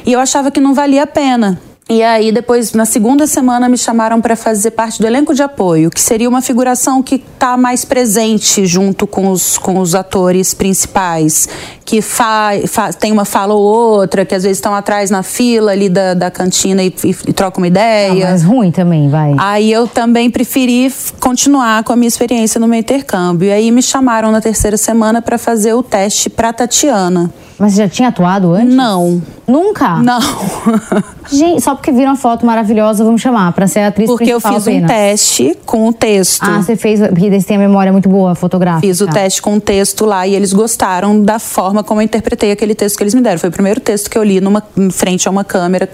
E 0.07 0.13
eu 0.13 0.21
achava 0.21 0.49
que 0.49 0.61
não 0.61 0.73
valia 0.73 1.03
a 1.03 1.07
pena. 1.07 1.59
E 1.89 2.01
aí, 2.01 2.33
depois, 2.33 2.73
na 2.73 2.85
segunda 2.85 3.27
semana, 3.27 3.67
me 3.67 3.77
chamaram 3.77 4.21
para 4.21 4.35
fazer 4.35 4.71
parte 4.71 4.99
do 4.99 5.07
elenco 5.07 5.33
de 5.33 5.41
apoio, 5.41 5.89
que 5.89 6.01
seria 6.01 6.27
uma 6.27 6.41
figuração 6.41 7.01
que 7.01 7.15
está 7.15 7.55
mais 7.55 7.85
presente 7.85 8.65
junto 8.65 9.05
com 9.05 9.29
os, 9.29 9.57
com 9.57 9.79
os 9.79 9.95
atores 9.95 10.53
principais, 10.53 11.47
que 11.85 12.01
fa, 12.01 12.51
fa, 12.67 12.91
tem 12.91 13.11
uma 13.11 13.23
fala 13.23 13.53
ou 13.53 13.61
outra, 13.63 14.25
que 14.25 14.35
às 14.35 14.43
vezes 14.43 14.57
estão 14.57 14.75
atrás 14.75 15.09
na 15.09 15.23
fila 15.23 15.71
ali 15.71 15.87
da, 15.87 16.13
da 16.13 16.31
cantina 16.31 16.83
e, 16.83 16.93
e, 17.05 17.09
e 17.09 17.33
trocam 17.33 17.61
uma 17.61 17.67
ideia. 17.67 18.27
Ah, 18.27 18.31
mas 18.31 18.43
ruim 18.43 18.71
também, 18.71 19.09
vai. 19.09 19.33
Aí 19.37 19.71
eu 19.71 19.87
também 19.87 20.29
preferi 20.29 20.93
continuar 21.21 21.85
com 21.85 21.93
a 21.93 21.95
minha 21.95 22.09
experiência 22.09 22.59
no 22.59 22.67
meu 22.67 22.79
intercâmbio. 22.79 23.47
E 23.47 23.51
aí 23.51 23.71
me 23.71 23.81
chamaram 23.81 24.29
na 24.31 24.41
terceira 24.41 24.75
semana 24.75 25.21
para 25.21 25.37
fazer 25.37 25.73
o 25.73 25.81
teste 25.81 26.29
para 26.29 26.51
Tatiana. 26.51 27.31
Mas 27.59 27.73
você 27.73 27.83
já 27.83 27.89
tinha 27.89 28.09
atuado 28.09 28.53
antes? 28.53 28.73
Não. 28.73 29.21
Nunca? 29.47 29.97
Não. 29.97 30.19
Gente, 31.31 31.61
só 31.61 31.73
porque 31.73 31.91
viram 31.91 32.11
uma 32.11 32.15
foto 32.15 32.45
maravilhosa, 32.45 33.03
vamos 33.03 33.21
chamar, 33.21 33.51
pra 33.53 33.65
ser 33.65 33.79
atriz 33.79 34.07
Porque 34.07 34.31
eu 34.31 34.39
fiz 34.39 34.61
apenas. 34.67 34.83
um 34.83 34.87
teste 34.87 35.57
com 35.65 35.87
o 35.87 35.93
texto. 35.93 36.43
Ah, 36.43 36.61
você 36.61 36.75
fez, 36.75 36.99
porque 36.99 37.25
eles 37.25 37.45
têm 37.45 37.57
a 37.57 37.59
memória 37.59 37.91
muito 37.91 38.07
boa, 38.07 38.35
fotográfica. 38.35 38.85
Fiz 38.85 39.01
o 39.01 39.07
teste 39.07 39.41
com 39.41 39.55
o 39.55 39.61
texto 39.61 40.05
lá 40.05 40.27
e 40.27 40.35
eles 40.35 40.53
gostaram 40.53 41.21
da 41.21 41.39
forma 41.39 41.83
como 41.83 42.01
eu 42.01 42.05
interpretei 42.05 42.51
aquele 42.51 42.75
texto 42.75 42.97
que 42.97 43.03
eles 43.03 43.13
me 43.13 43.21
deram. 43.21 43.39
Foi 43.39 43.49
o 43.49 43.51
primeiro 43.51 43.79
texto 43.79 44.09
que 44.09 44.17
eu 44.17 44.23
li 44.23 44.39
numa, 44.39 44.61
em 44.77 44.89
frente 44.89 45.27
a 45.27 45.31
uma 45.31 45.43
câmera 45.43 45.89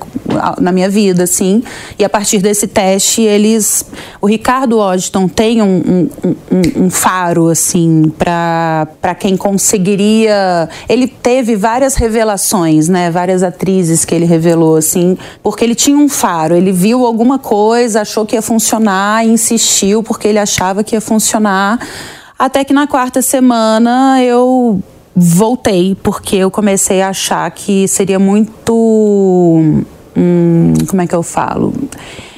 na 0.59 0.71
minha 0.71 0.89
vida, 0.89 1.23
assim. 1.23 1.63
E 1.97 2.03
a 2.03 2.09
partir 2.09 2.39
desse 2.39 2.67
teste, 2.67 3.21
eles... 3.21 3.85
O 4.19 4.27
Ricardo 4.27 4.79
Odton 4.79 5.27
tem 5.27 5.61
um, 5.61 6.09
um, 6.23 6.29
um, 6.51 6.85
um 6.85 6.89
faro, 6.89 7.49
assim, 7.49 8.11
pra, 8.17 8.87
pra 9.01 9.15
quem 9.15 9.37
conseguiria... 9.37 10.67
Ele 10.89 11.07
teve 11.07 11.52
várias 11.55 11.95
revelações, 11.95 12.87
né? 12.87 13.09
Várias 13.09 13.43
atrizes 13.43 14.05
que 14.05 14.13
ele 14.13 14.25
revelou, 14.25 14.75
assim, 14.75 15.17
porque 15.41 15.63
ele 15.63 15.75
tinha 15.75 15.97
um 15.97 16.09
faro. 16.09 16.55
Ele 16.55 16.71
viu 16.71 17.05
alguma 17.05 17.39
coisa, 17.39 18.01
achou 18.01 18.25
que 18.25 18.35
ia 18.35 18.41
funcionar, 18.41 19.25
insistiu 19.25 20.03
porque 20.03 20.27
ele 20.27 20.39
achava 20.39 20.83
que 20.83 20.95
ia 20.95 21.01
funcionar. 21.01 21.79
Até 22.37 22.63
que 22.63 22.73
na 22.73 22.87
quarta 22.87 23.21
semana 23.21 24.21
eu 24.23 24.81
voltei, 25.15 25.95
porque 26.01 26.35
eu 26.35 26.49
comecei 26.49 27.01
a 27.01 27.09
achar 27.09 27.49
que 27.51 27.87
seria 27.87 28.19
muito. 28.19 28.73
Hum, 30.15 30.73
como 30.87 31.01
é 31.01 31.07
que 31.07 31.15
eu 31.15 31.23
falo? 31.23 31.73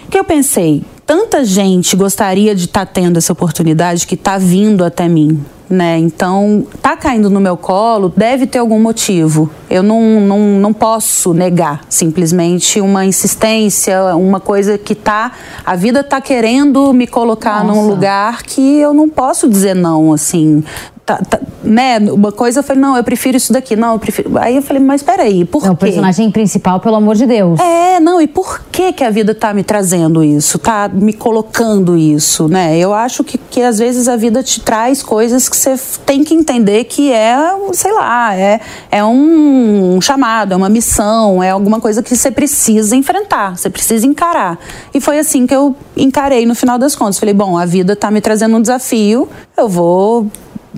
Que 0.09 0.17
eu 0.17 0.23
pensei, 0.23 0.83
tanta 1.05 1.43
gente 1.43 1.95
gostaria 1.95 2.55
de 2.55 2.65
estar 2.65 2.85
tá 2.85 2.91
tendo 2.91 3.17
essa 3.17 3.33
oportunidade 3.33 4.05
que 4.05 4.15
está 4.15 4.37
vindo 4.37 4.83
até 4.83 5.07
mim 5.07 5.43
né? 5.69 5.97
Então, 5.97 6.65
tá 6.81 6.95
caindo 6.95 7.29
no 7.29 7.39
meu 7.39 7.57
colo, 7.57 8.13
deve 8.15 8.45
ter 8.47 8.59
algum 8.59 8.79
motivo. 8.79 9.49
Eu 9.69 9.81
não, 9.81 10.19
não, 10.21 10.39
não 10.59 10.73
posso 10.73 11.33
negar 11.33 11.81
simplesmente 11.89 12.79
uma 12.79 13.05
insistência, 13.05 14.15
uma 14.15 14.39
coisa 14.39 14.77
que 14.77 14.95
tá. 14.95 15.31
A 15.65 15.75
vida 15.75 16.03
tá 16.03 16.21
querendo 16.21 16.93
me 16.93 17.07
colocar 17.07 17.63
Nossa. 17.63 17.81
num 17.81 17.87
lugar 17.87 18.43
que 18.43 18.79
eu 18.79 18.93
não 18.93 19.09
posso 19.09 19.49
dizer 19.49 19.75
não, 19.75 20.13
assim 20.13 20.63
tá, 21.05 21.17
tá, 21.17 21.39
né, 21.63 21.99
uma 21.99 22.31
coisa 22.31 22.59
eu 22.59 22.63
falei, 22.63 22.81
não, 22.81 22.97
eu 22.97 23.03
prefiro 23.03 23.37
isso 23.37 23.53
daqui, 23.53 23.75
não, 23.75 23.93
eu 23.93 23.99
prefiro. 23.99 24.37
Aí 24.39 24.55
eu 24.55 24.61
falei, 24.61 24.81
mas 24.81 25.03
peraí, 25.03 25.45
por 25.45 25.61
quê? 25.61 25.69
o 25.69 25.75
personagem 25.75 26.31
principal, 26.31 26.79
pelo 26.79 26.95
amor 26.95 27.15
de 27.15 27.25
Deus. 27.25 27.59
É, 27.59 27.99
não, 27.99 28.19
e 28.19 28.27
por 28.27 28.61
que 28.71 28.91
que 28.91 29.03
a 29.03 29.09
vida 29.09 29.35
tá 29.35 29.53
me 29.53 29.63
trazendo 29.63 30.23
isso, 30.23 30.57
tá 30.57 30.89
me 30.91 31.13
colocando 31.13 31.95
isso, 31.95 32.47
né? 32.47 32.77
Eu 32.77 32.93
acho 32.93 33.23
que, 33.23 33.37
que 33.37 33.61
às 33.61 33.77
vezes 33.77 34.07
a 34.07 34.15
vida 34.15 34.41
te 34.41 34.59
traz 34.59 35.03
coisas 35.03 35.47
que 35.47 35.55
você 35.55 35.75
tem 36.05 36.23
que 36.23 36.33
entender 36.33 36.85
que 36.85 37.11
é, 37.11 37.35
sei 37.73 37.91
lá, 37.93 38.35
é, 38.35 38.59
é 38.89 39.03
um 39.03 39.99
chamado, 40.01 40.53
é 40.53 40.55
uma 40.55 40.69
missão, 40.69 41.41
é 41.41 41.51
alguma 41.51 41.79
coisa 41.79 42.01
que 42.01 42.15
você 42.15 42.31
precisa 42.31 42.95
enfrentar, 42.95 43.57
você 43.57 43.69
precisa 43.69 44.07
encarar. 44.07 44.57
E 44.93 44.99
foi 44.99 45.19
assim 45.19 45.45
que 45.45 45.55
eu 45.55 45.75
encarei 45.95 46.45
no 46.45 46.55
final 46.55 46.77
das 46.77 46.95
contas. 46.95 47.19
Falei, 47.19 47.33
bom, 47.33 47.57
a 47.57 47.65
vida 47.65 47.95
tá 47.95 48.09
me 48.09 48.21
trazendo 48.21 48.57
um 48.57 48.61
desafio, 48.61 49.29
eu 49.55 49.69
vou 49.69 50.27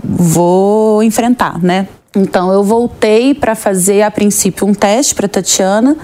vou 0.03 1.03
enfrentar, 1.03 1.61
né? 1.61 1.87
Então 2.15 2.51
eu 2.51 2.63
voltei 2.63 3.33
para 3.33 3.55
fazer 3.55 4.01
a 4.01 4.09
princípio 4.09 4.65
um 4.65 4.73
teste 4.73 5.13
para 5.13 5.27
Tatiana 5.27 5.97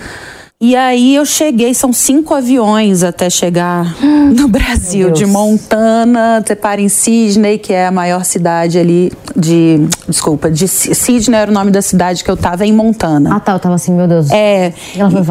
e 0.65 0.77
aí 0.77 1.13
eu 1.13 1.25
cheguei, 1.25 1.73
são 1.73 1.91
cinco 1.91 2.33
aviões 2.33 3.03
até 3.03 3.29
chegar 3.29 3.93
no 4.33 4.47
Brasil, 4.47 5.11
de 5.11 5.25
Montana, 5.25 6.41
você 6.41 6.55
para 6.55 6.79
em 6.79 6.87
Sydney, 6.87 7.57
que 7.57 7.73
é 7.73 7.87
a 7.87 7.91
maior 7.91 8.23
cidade 8.23 8.79
ali 8.79 9.11
de. 9.35 9.85
Desculpa, 10.07 10.49
de 10.49 10.65
Sydney 10.69 11.37
era 11.37 11.51
o 11.51 11.53
nome 11.53 11.69
da 11.69 11.81
cidade 11.81 12.23
que 12.23 12.31
eu 12.31 12.37
tava 12.37 12.65
em 12.65 12.71
Montana. 12.71 13.35
Ah, 13.35 13.39
tá, 13.41 13.51
eu 13.51 13.59
tava 13.59 13.75
assim, 13.75 13.93
meu 13.93 14.07
Deus. 14.07 14.31
É. 14.31 14.73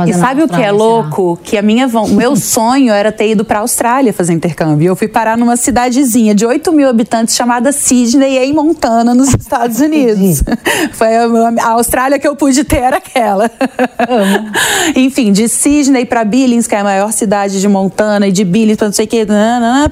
e 0.06 0.12
sabe 0.12 0.42
o 0.42 0.48
que 0.48 0.60
é 0.60 0.70
louco? 0.70 1.38
Que 1.42 1.56
a 1.56 1.62
minha 1.62 1.86
o 1.86 2.08
meu 2.08 2.36
sonho 2.36 2.92
era 2.92 3.10
ter 3.10 3.30
ido 3.30 3.42
pra 3.42 3.60
Austrália 3.60 4.12
fazer 4.12 4.34
intercâmbio. 4.34 4.88
Eu 4.88 4.96
fui 4.96 5.08
parar 5.08 5.38
numa 5.38 5.56
cidadezinha 5.56 6.34
de 6.34 6.44
8 6.44 6.70
mil 6.72 6.90
habitantes 6.90 7.34
chamada 7.34 7.72
Sydney, 7.72 8.36
em 8.36 8.52
Montana, 8.52 9.14
nos 9.14 9.28
Estados 9.28 9.80
Unidos. 9.80 10.42
Foi 10.92 11.16
a, 11.16 11.24
a 11.62 11.70
Austrália 11.70 12.18
que 12.18 12.28
eu 12.28 12.36
pude 12.36 12.64
ter 12.64 12.80
era 12.80 12.98
aquela. 12.98 13.50
Enfim 14.94 15.21
enfim, 15.22 15.32
de 15.32 15.48
Sydney 15.48 16.04
para 16.04 16.24
Billings, 16.24 16.66
que 16.66 16.74
é 16.74 16.80
a 16.80 16.84
maior 16.84 17.12
cidade 17.12 17.60
de 17.60 17.68
Montana, 17.68 18.26
e 18.26 18.32
de 18.32 18.44
Billings 18.44 18.76
para 18.76 18.88
não 18.88 18.92
sei 18.92 19.04
o 19.04 19.08
que, 19.08 19.26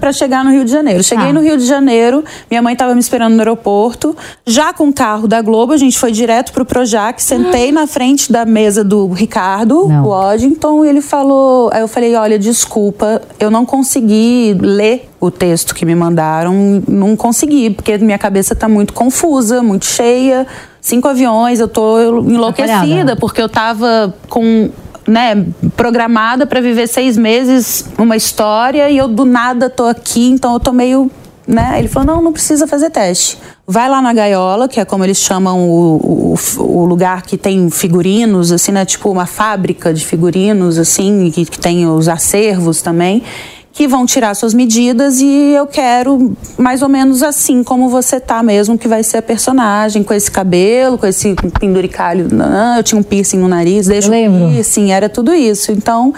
para 0.00 0.12
chegar 0.12 0.44
no 0.44 0.50
Rio 0.50 0.64
de 0.64 0.70
Janeiro. 0.70 1.04
Cheguei 1.04 1.28
ah. 1.28 1.32
no 1.32 1.40
Rio 1.40 1.56
de 1.56 1.64
Janeiro, 1.64 2.24
minha 2.50 2.60
mãe 2.60 2.72
estava 2.72 2.94
me 2.94 3.00
esperando 3.00 3.34
no 3.34 3.40
aeroporto, 3.40 4.16
já 4.44 4.72
com 4.72 4.88
o 4.88 4.92
carro 4.92 5.28
da 5.28 5.40
Globo, 5.40 5.72
a 5.72 5.76
gente 5.76 5.98
foi 5.98 6.10
direto 6.10 6.52
pro 6.52 6.64
Projac, 6.64 7.22
sentei 7.22 7.70
na 7.70 7.86
frente 7.86 8.32
da 8.32 8.44
mesa 8.44 8.82
do 8.82 9.08
Ricardo 9.08 9.86
não. 9.88 10.04
Waddington, 10.04 10.84
e 10.84 10.88
ele 10.88 11.00
falou, 11.00 11.70
aí 11.72 11.80
eu 11.80 11.88
falei, 11.88 12.14
olha, 12.16 12.38
desculpa, 12.38 13.22
eu 13.38 13.50
não 13.50 13.64
consegui 13.64 14.56
ler 14.60 15.08
o 15.20 15.30
texto 15.30 15.74
que 15.74 15.84
me 15.84 15.94
mandaram, 15.94 16.82
não 16.88 17.14
consegui, 17.14 17.70
porque 17.70 17.98
minha 17.98 18.18
cabeça 18.18 18.54
está 18.54 18.68
muito 18.68 18.92
confusa, 18.92 19.62
muito 19.62 19.84
cheia. 19.84 20.46
Cinco 20.80 21.08
aviões, 21.08 21.60
eu 21.60 21.68
tô 21.68 22.00
enlouquecida, 22.22 23.14
porque 23.14 23.42
eu 23.42 23.48
tava 23.50 24.14
com 24.30 24.70
né, 25.10 25.44
programada 25.76 26.46
para 26.46 26.60
viver 26.60 26.86
seis 26.86 27.18
meses 27.18 27.84
uma 27.98 28.16
história 28.16 28.88
e 28.88 28.96
eu 28.96 29.08
do 29.08 29.24
nada 29.24 29.68
tô 29.68 29.86
aqui, 29.86 30.30
então 30.30 30.54
eu 30.54 30.60
tô 30.60 30.72
meio. 30.72 31.10
Né? 31.48 31.74
Ele 31.80 31.88
falou: 31.88 32.14
não, 32.14 32.22
não 32.22 32.32
precisa 32.32 32.64
fazer 32.64 32.90
teste. 32.90 33.36
Vai 33.66 33.88
lá 33.88 34.00
na 34.00 34.12
gaiola, 34.12 34.68
que 34.68 34.78
é 34.78 34.84
como 34.84 35.02
eles 35.02 35.18
chamam 35.18 35.68
o, 35.68 36.34
o, 36.36 36.62
o 36.62 36.84
lugar 36.84 37.22
que 37.22 37.36
tem 37.36 37.68
figurinos, 37.70 38.52
assim, 38.52 38.70
né? 38.70 38.84
Tipo 38.84 39.10
uma 39.10 39.26
fábrica 39.26 39.92
de 39.92 40.04
figurinos, 40.06 40.78
assim, 40.78 41.28
que, 41.34 41.44
que 41.44 41.58
tem 41.58 41.88
os 41.88 42.08
acervos 42.08 42.80
também 42.82 43.24
que 43.72 43.86
vão 43.86 44.04
tirar 44.04 44.34
suas 44.34 44.52
medidas 44.52 45.20
e 45.20 45.52
eu 45.52 45.66
quero 45.66 46.36
mais 46.58 46.82
ou 46.82 46.88
menos 46.88 47.22
assim 47.22 47.62
como 47.62 47.88
você 47.88 48.18
tá 48.18 48.42
mesmo, 48.42 48.76
que 48.76 48.88
vai 48.88 49.02
ser 49.02 49.18
a 49.18 49.22
personagem, 49.22 50.02
com 50.02 50.12
esse 50.12 50.30
cabelo, 50.30 50.98
com 50.98 51.06
esse 51.06 51.34
penduricalho. 51.58 52.28
Eu 52.76 52.82
tinha 52.82 52.98
um 52.98 53.02
piercing 53.02 53.38
no 53.38 53.48
nariz, 53.48 53.86
deixa 53.86 54.08
eu 54.08 54.12
lembro. 54.12 54.48
Piercing, 54.50 54.90
era 54.90 55.08
tudo 55.08 55.32
isso. 55.32 55.70
Então, 55.70 56.12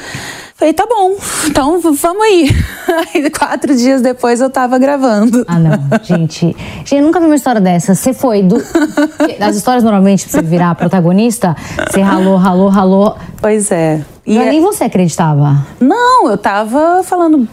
falei, 0.57 0.73
tá 0.73 0.87
bom, 0.89 1.15
então 1.47 1.79
vamos 1.81 2.23
aí. 2.23 2.51
Aí 3.15 3.31
quatro 3.31 3.75
dias 3.77 4.01
depois 4.01 4.41
eu 4.41 4.51
tava 4.51 4.79
gravando. 4.79 5.45
Ah, 5.47 5.59
não, 5.59 5.79
gente. 6.03 6.57
Gente, 6.79 6.95
eu 6.97 7.03
nunca 7.03 7.21
vi 7.21 7.27
uma 7.27 7.35
história 7.35 7.61
dessa. 7.61 7.95
Você 7.95 8.13
foi 8.13 8.43
do. 8.43 8.57
As 9.41 9.57
histórias 9.57 9.85
normalmente, 9.85 10.27
pra 10.29 10.41
você 10.41 10.47
virar 10.47 10.75
protagonista, 10.75 11.57
você 11.91 12.01
ralou, 12.01 12.37
ralou, 12.37 12.69
ralou. 12.69 13.17
Pois 13.41 13.71
é. 13.71 14.01
E 14.27 14.37
Mas 14.37 14.47
é... 14.47 14.51
nem 14.51 14.61
você 14.61 14.85
acreditava? 14.85 15.67
Não, 15.81 16.31
eu 16.31 16.39
tava 16.39 17.03
falando, 17.03 17.49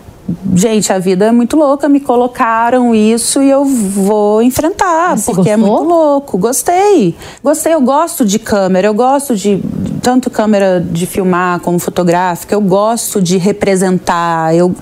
gente, 0.55 0.91
a 0.93 0.99
vida 0.99 1.25
é 1.25 1.31
muito 1.31 1.57
louca, 1.57 1.89
me 1.89 1.99
colocaram 1.99 2.93
isso 2.93 3.41
e 3.41 3.49
eu 3.49 3.65
vou 3.65 4.41
enfrentar, 4.41 5.17
Você 5.17 5.33
porque 5.33 5.49
é 5.49 5.57
muito 5.57 5.83
louco. 5.83 6.37
Gostei. 6.37 7.15
Gostei, 7.43 7.73
eu 7.73 7.81
gosto 7.81 8.25
de 8.25 8.37
câmera, 8.37 8.87
eu 8.87 8.93
gosto 8.93 9.35
de 9.35 9.61
tanto 10.01 10.29
câmera 10.29 10.79
de 10.79 11.05
filmar 11.05 11.59
como 11.61 11.79
fotográfica, 11.79 12.53
eu 12.53 12.61
gosto 12.61 13.21
de 13.21 13.37
representar, 13.37 14.55
eu 14.55 14.75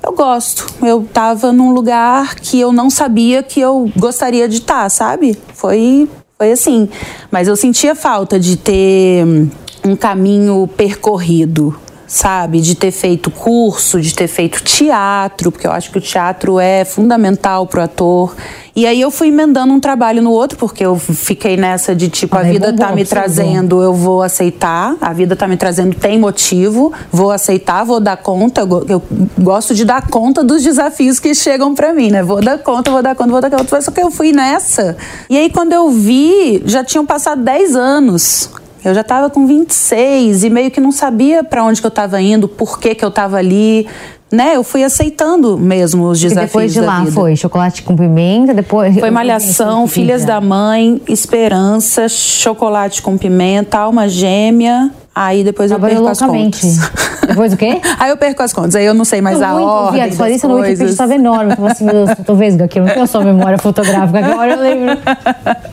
eu 0.00 0.12
gosto. 0.12 0.66
Eu 0.80 1.06
tava 1.12 1.52
num 1.52 1.72
lugar 1.72 2.34
que 2.36 2.58
eu 2.58 2.72
não 2.72 2.88
sabia 2.88 3.42
que 3.42 3.60
eu 3.60 3.90
gostaria 3.96 4.48
de 4.48 4.58
estar, 4.58 4.88
sabe? 4.88 5.36
Foi 5.52 6.08
foi 6.38 6.52
assim, 6.52 6.88
mas 7.32 7.48
eu 7.48 7.56
sentia 7.56 7.96
falta 7.96 8.38
de 8.38 8.56
ter 8.56 9.48
um 9.88 9.96
caminho 9.96 10.68
percorrido, 10.76 11.74
sabe? 12.06 12.60
De 12.60 12.74
ter 12.74 12.90
feito 12.90 13.30
curso, 13.30 14.00
de 14.00 14.14
ter 14.14 14.26
feito 14.26 14.62
teatro, 14.62 15.52
porque 15.52 15.66
eu 15.66 15.72
acho 15.72 15.90
que 15.90 15.98
o 15.98 16.00
teatro 16.00 16.58
é 16.58 16.84
fundamental 16.84 17.66
para 17.66 17.80
o 17.80 17.82
ator. 17.84 18.34
E 18.74 18.86
aí 18.86 19.00
eu 19.00 19.10
fui 19.10 19.28
emendando 19.28 19.72
um 19.72 19.80
trabalho 19.80 20.22
no 20.22 20.30
outro, 20.30 20.56
porque 20.56 20.86
eu 20.86 20.96
fiquei 20.96 21.56
nessa 21.56 21.94
de 21.94 22.08
tipo, 22.08 22.36
ah, 22.36 22.40
a 22.40 22.42
vida 22.44 22.72
tá 22.72 22.92
me 22.92 23.04
trazendo, 23.04 23.82
eu 23.82 23.92
vou 23.92 24.22
aceitar, 24.22 24.96
a 25.00 25.12
vida 25.12 25.34
tá 25.34 25.48
me 25.48 25.56
trazendo, 25.56 25.96
tem 25.96 26.18
motivo, 26.18 26.92
vou 27.10 27.30
aceitar, 27.30 27.84
vou 27.84 27.98
dar 27.98 28.16
conta. 28.16 28.60
Eu, 28.60 28.86
eu 28.88 29.02
gosto 29.36 29.74
de 29.74 29.84
dar 29.84 30.08
conta 30.08 30.44
dos 30.44 30.62
desafios 30.62 31.18
que 31.18 31.34
chegam 31.34 31.74
para 31.74 31.92
mim, 31.92 32.10
né? 32.10 32.22
Vou 32.22 32.40
dar 32.40 32.58
conta, 32.58 32.90
vou 32.90 33.02
dar 33.02 33.14
conta, 33.14 33.30
vou 33.30 33.40
dar 33.40 33.50
conta. 33.50 33.80
Só 33.80 33.90
que 33.90 34.00
eu 34.00 34.10
fui 34.10 34.32
nessa. 34.32 34.96
E 35.28 35.36
aí 35.36 35.50
quando 35.50 35.72
eu 35.72 35.90
vi, 35.90 36.62
já 36.64 36.84
tinham 36.84 37.04
passado 37.04 37.42
10 37.42 37.74
anos. 37.74 38.48
Eu 38.84 38.94
já 38.94 39.00
estava 39.00 39.28
com 39.28 39.46
26 39.46 40.44
e 40.44 40.50
meio 40.50 40.70
que 40.70 40.80
não 40.80 40.92
sabia 40.92 41.42
para 41.42 41.64
onde 41.64 41.80
que 41.80 41.86
eu 41.86 41.90
estava 41.90 42.20
indo, 42.20 42.48
por 42.48 42.78
que 42.78 42.94
que 42.94 43.04
eu 43.04 43.08
estava 43.08 43.36
ali, 43.36 43.86
né? 44.30 44.56
Eu 44.56 44.62
fui 44.62 44.84
aceitando 44.84 45.58
mesmo 45.58 46.08
os 46.08 46.20
desafios 46.20 46.44
e 46.44 46.46
depois 46.46 46.72
de 46.72 46.80
lá 46.80 47.00
vida. 47.00 47.12
foi 47.12 47.36
chocolate 47.36 47.82
com 47.82 47.96
pimenta, 47.96 48.54
depois 48.54 48.98
foi 48.98 49.10
malhação, 49.10 49.86
filhas 49.86 50.24
da 50.24 50.40
mãe, 50.40 51.00
esperança, 51.08 52.08
chocolate 52.08 53.02
com 53.02 53.16
pimenta, 53.16 53.78
alma 53.78 54.08
gêmea. 54.08 54.90
Aí 55.14 55.42
depois 55.42 55.72
eu 55.72 55.80
perco 55.80 56.00
loucamente. 56.00 56.64
as 56.64 56.78
contas. 56.78 57.26
Depois 57.26 57.52
o 57.52 57.56
quê? 57.56 57.80
aí 57.98 58.10
eu 58.10 58.16
perco 58.16 58.40
as 58.40 58.52
contas. 58.52 58.76
Aí 58.76 58.84
eu 58.84 58.94
não 58.94 59.04
sei 59.04 59.20
mais 59.20 59.40
eu 59.40 59.46
a 59.46 59.50
muito 59.50 59.66
ordem 59.66 60.08
das 60.08 60.16
coisas. 60.16 60.42
no 60.44 60.54
Wikipedia 60.54 60.86
estava 60.92 61.14
enorme. 61.14 61.50
Eu 61.50 61.56
falei 61.56 61.72
assim, 61.72 61.84
meu 61.84 62.06
Deus, 62.06 62.18
tô 62.24 62.34
vendo 62.36 62.62
aqui, 62.62 62.78
eu 62.78 62.84
não 62.84 62.94
tenho 62.94 63.06
só 63.08 63.20
memória 63.20 63.58
fotográfica, 63.58 64.24
agora 64.24 64.52
eu 64.52 64.60
lembro. 64.60 64.96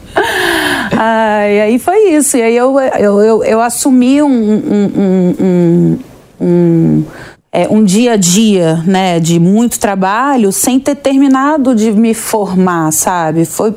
Ai, 0.91 1.61
aí 1.61 1.79
foi 1.79 2.09
isso. 2.09 2.37
E 2.37 2.41
aí 2.41 2.55
eu, 2.55 2.79
eu, 2.79 3.21
eu, 3.21 3.43
eu 3.43 3.61
assumi 3.61 4.21
um, 4.21 4.27
um, 4.27 5.35
um, 5.39 5.99
um, 6.41 7.03
é, 7.51 7.67
um 7.69 7.83
dia 7.83 8.13
a 8.13 8.17
dia, 8.17 8.83
né, 8.85 9.19
de 9.19 9.39
muito 9.39 9.79
trabalho, 9.79 10.51
sem 10.51 10.79
ter 10.79 10.95
terminado 10.95 11.73
de 11.73 11.91
me 11.91 12.13
formar, 12.13 12.91
sabe? 12.91 13.45
Foi 13.45 13.73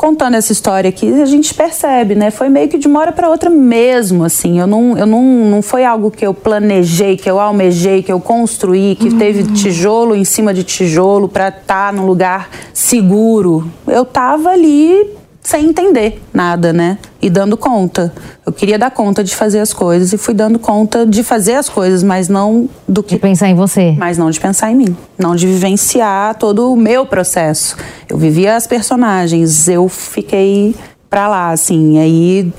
contando 0.00 0.34
essa 0.34 0.50
história 0.50 0.88
aqui, 0.88 1.12
a 1.20 1.26
gente 1.26 1.52
percebe, 1.52 2.14
né? 2.14 2.30
Foi 2.30 2.48
meio 2.48 2.70
que 2.70 2.78
de 2.78 2.88
uma 2.88 3.00
hora 3.00 3.12
para 3.12 3.28
outra 3.28 3.50
mesmo, 3.50 4.24
assim. 4.24 4.58
Eu 4.58 4.66
não, 4.66 4.96
eu 4.96 5.04
não, 5.04 5.22
não 5.22 5.60
foi 5.60 5.84
algo 5.84 6.10
que 6.10 6.26
eu 6.26 6.32
planejei, 6.32 7.18
que 7.18 7.30
eu 7.30 7.38
almejei, 7.38 8.02
que 8.02 8.10
eu 8.10 8.18
construí, 8.18 8.96
que 8.96 9.10
uhum. 9.10 9.18
teve 9.18 9.42
tijolo 9.52 10.16
em 10.16 10.24
cima 10.24 10.54
de 10.54 10.64
tijolo 10.64 11.28
para 11.28 11.48
estar 11.48 11.88
tá 11.88 11.92
num 11.92 12.06
lugar 12.06 12.48
seguro. 12.72 13.70
Eu 13.86 14.06
tava 14.06 14.48
ali 14.48 15.19
sem 15.42 15.66
entender 15.66 16.22
nada, 16.32 16.72
né? 16.72 16.98
e 17.22 17.28
dando 17.28 17.56
conta. 17.56 18.12
Eu 18.44 18.52
queria 18.52 18.78
dar 18.78 18.90
conta 18.90 19.22
de 19.22 19.34
fazer 19.34 19.60
as 19.60 19.72
coisas 19.72 20.12
e 20.12 20.18
fui 20.18 20.34
dando 20.34 20.58
conta 20.58 21.06
de 21.06 21.22
fazer 21.22 21.54
as 21.54 21.68
coisas, 21.68 22.02
mas 22.02 22.28
não 22.28 22.68
do 22.88 23.02
que 23.02 23.14
de 23.16 23.20
pensar 23.20 23.48
em 23.48 23.54
você. 23.54 23.94
Mas 23.98 24.16
não 24.16 24.30
de 24.30 24.40
pensar 24.40 24.70
em 24.70 24.76
mim, 24.76 24.96
não 25.18 25.36
de 25.36 25.46
vivenciar 25.46 26.34
todo 26.36 26.72
o 26.72 26.76
meu 26.76 27.04
processo. 27.04 27.76
Eu 28.08 28.16
vivia 28.16 28.56
as 28.56 28.66
personagens, 28.66 29.68
eu 29.68 29.88
fiquei 29.88 30.74
pra 31.08 31.28
lá 31.28 31.50
assim, 31.50 31.98
aí 31.98 32.52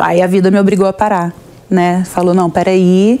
aí 0.00 0.20
a 0.22 0.26
vida 0.26 0.50
me 0.50 0.58
obrigou 0.58 0.86
a 0.86 0.92
parar, 0.92 1.32
né? 1.68 2.04
Falou 2.04 2.34
não, 2.34 2.50
peraí, 2.50 3.20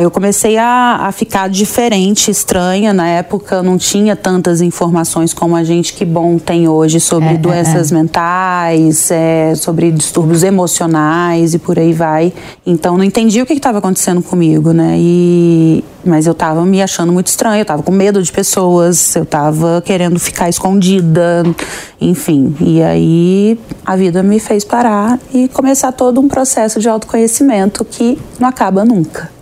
eu 0.00 0.10
comecei 0.10 0.56
a, 0.56 1.00
a 1.02 1.12
ficar 1.12 1.50
diferente, 1.50 2.30
estranha. 2.30 2.94
Na 2.94 3.06
época 3.08 3.62
não 3.62 3.76
tinha 3.76 4.16
tantas 4.16 4.62
informações 4.62 5.34
como 5.34 5.54
a 5.54 5.62
gente, 5.62 5.92
que 5.92 6.04
bom, 6.04 6.38
tem 6.38 6.66
hoje 6.66 6.98
sobre 6.98 7.28
é, 7.28 7.34
é 7.34 7.36
doenças 7.36 7.92
é, 7.92 7.94
é. 7.94 7.98
mentais, 7.98 9.10
sobre 9.56 9.92
distúrbios 9.92 10.42
emocionais 10.42 11.52
e 11.52 11.58
por 11.58 11.78
aí 11.78 11.92
vai. 11.92 12.32
Então 12.64 12.96
não 12.96 13.04
entendi 13.04 13.42
o 13.42 13.46
que 13.46 13.52
estava 13.52 13.78
acontecendo 13.78 14.22
comigo, 14.22 14.72
né? 14.72 14.96
E, 14.98 15.84
mas 16.02 16.26
eu 16.26 16.32
estava 16.32 16.64
me 16.64 16.80
achando 16.80 17.12
muito 17.12 17.26
estranha, 17.26 17.58
eu 17.58 17.62
estava 17.62 17.82
com 17.82 17.92
medo 17.92 18.22
de 18.22 18.32
pessoas, 18.32 19.14
eu 19.14 19.24
estava 19.24 19.82
querendo 19.84 20.18
ficar 20.18 20.48
escondida, 20.48 21.42
enfim. 22.00 22.56
E 22.60 22.82
aí 22.82 23.58
a 23.84 23.94
vida 23.94 24.22
me 24.22 24.40
fez 24.40 24.64
parar 24.64 25.18
e 25.34 25.48
começar 25.48 25.92
todo 25.92 26.18
um 26.18 26.28
processo 26.28 26.80
de 26.80 26.88
autoconhecimento 26.88 27.84
que 27.84 28.18
não 28.40 28.48
acaba 28.48 28.84
nunca. 28.84 29.41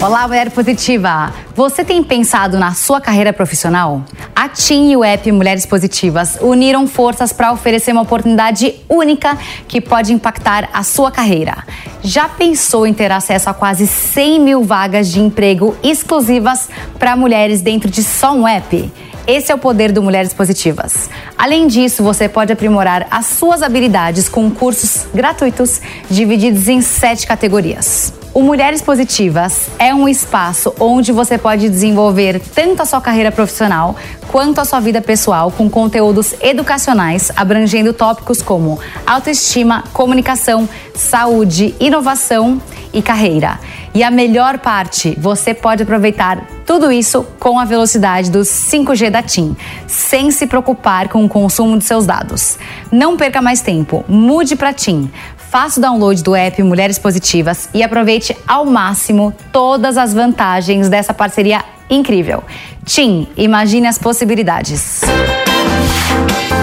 Olá, 0.00 0.26
mulher 0.26 0.50
positiva! 0.50 1.32
Você 1.54 1.84
tem 1.84 2.02
pensado 2.02 2.58
na 2.58 2.74
sua 2.74 3.00
carreira 3.00 3.32
profissional? 3.32 4.02
A 4.34 4.48
TIM 4.48 4.90
e 4.90 4.96
o 4.96 5.04
app 5.04 5.30
Mulheres 5.30 5.64
Positivas 5.64 6.38
uniram 6.40 6.86
forças 6.86 7.32
para 7.32 7.52
oferecer 7.52 7.92
uma 7.92 8.02
oportunidade 8.02 8.74
única 8.88 9.38
que 9.68 9.80
pode 9.80 10.12
impactar 10.12 10.68
a 10.72 10.82
sua 10.82 11.10
carreira. 11.10 11.64
Já 12.02 12.28
pensou 12.28 12.86
em 12.86 12.92
ter 12.92 13.12
acesso 13.12 13.48
a 13.48 13.54
quase 13.54 13.86
100 13.86 14.40
mil 14.40 14.64
vagas 14.64 15.08
de 15.08 15.20
emprego 15.20 15.76
exclusivas 15.82 16.68
para 16.98 17.14
mulheres 17.14 17.62
dentro 17.62 17.90
de 17.90 18.02
só 18.02 18.34
um 18.34 18.46
app? 18.46 18.92
Esse 19.26 19.52
é 19.52 19.54
o 19.54 19.58
poder 19.58 19.92
do 19.92 20.02
Mulheres 20.02 20.34
Positivas. 20.34 21.08
Além 21.38 21.68
disso, 21.68 22.02
você 22.02 22.28
pode 22.28 22.52
aprimorar 22.52 23.06
as 23.08 23.26
suas 23.26 23.62
habilidades 23.62 24.28
com 24.28 24.50
cursos 24.50 25.06
gratuitos 25.14 25.80
divididos 26.10 26.66
em 26.66 26.80
sete 26.80 27.24
categorias. 27.24 28.21
O 28.34 28.40
Mulheres 28.42 28.80
Positivas 28.80 29.68
é 29.78 29.94
um 29.94 30.08
espaço 30.08 30.74
onde 30.80 31.12
você 31.12 31.36
pode 31.36 31.68
desenvolver 31.68 32.40
tanto 32.54 32.80
a 32.80 32.86
sua 32.86 32.98
carreira 32.98 33.30
profissional 33.30 33.94
quanto 34.28 34.58
a 34.58 34.64
sua 34.64 34.80
vida 34.80 35.02
pessoal 35.02 35.50
com 35.50 35.68
conteúdos 35.68 36.34
educacionais 36.40 37.30
abrangendo 37.36 37.92
tópicos 37.92 38.40
como 38.40 38.80
autoestima, 39.06 39.84
comunicação, 39.92 40.66
saúde, 40.94 41.74
inovação 41.78 42.58
e 42.90 43.02
carreira. 43.02 43.60
E 43.94 44.02
a 44.02 44.10
melhor 44.10 44.58
parte, 44.60 45.14
você 45.20 45.52
pode 45.52 45.82
aproveitar 45.82 46.42
tudo 46.64 46.90
isso 46.90 47.26
com 47.38 47.58
a 47.58 47.66
velocidade 47.66 48.30
dos 48.30 48.48
5G 48.48 49.10
da 49.10 49.22
TIM, 49.22 49.54
sem 49.86 50.30
se 50.30 50.46
preocupar 50.46 51.10
com 51.10 51.22
o 51.22 51.28
consumo 51.28 51.76
de 51.76 51.84
seus 51.84 52.06
dados. 52.06 52.56
Não 52.90 53.14
perca 53.14 53.42
mais 53.42 53.60
tempo, 53.60 54.02
mude 54.08 54.56
para 54.56 54.72
TIM. 54.72 55.10
Faça 55.52 55.78
o 55.78 55.82
download 55.82 56.22
do 56.22 56.34
app 56.34 56.62
Mulheres 56.62 56.98
Positivas 56.98 57.68
e 57.74 57.82
aproveite 57.82 58.34
ao 58.48 58.64
máximo 58.64 59.34
todas 59.52 59.98
as 59.98 60.14
vantagens 60.14 60.88
dessa 60.88 61.12
parceria 61.12 61.62
incrível. 61.90 62.42
TIM, 62.86 63.28
imagine 63.36 63.86
as 63.86 63.98
possibilidades. 63.98 65.02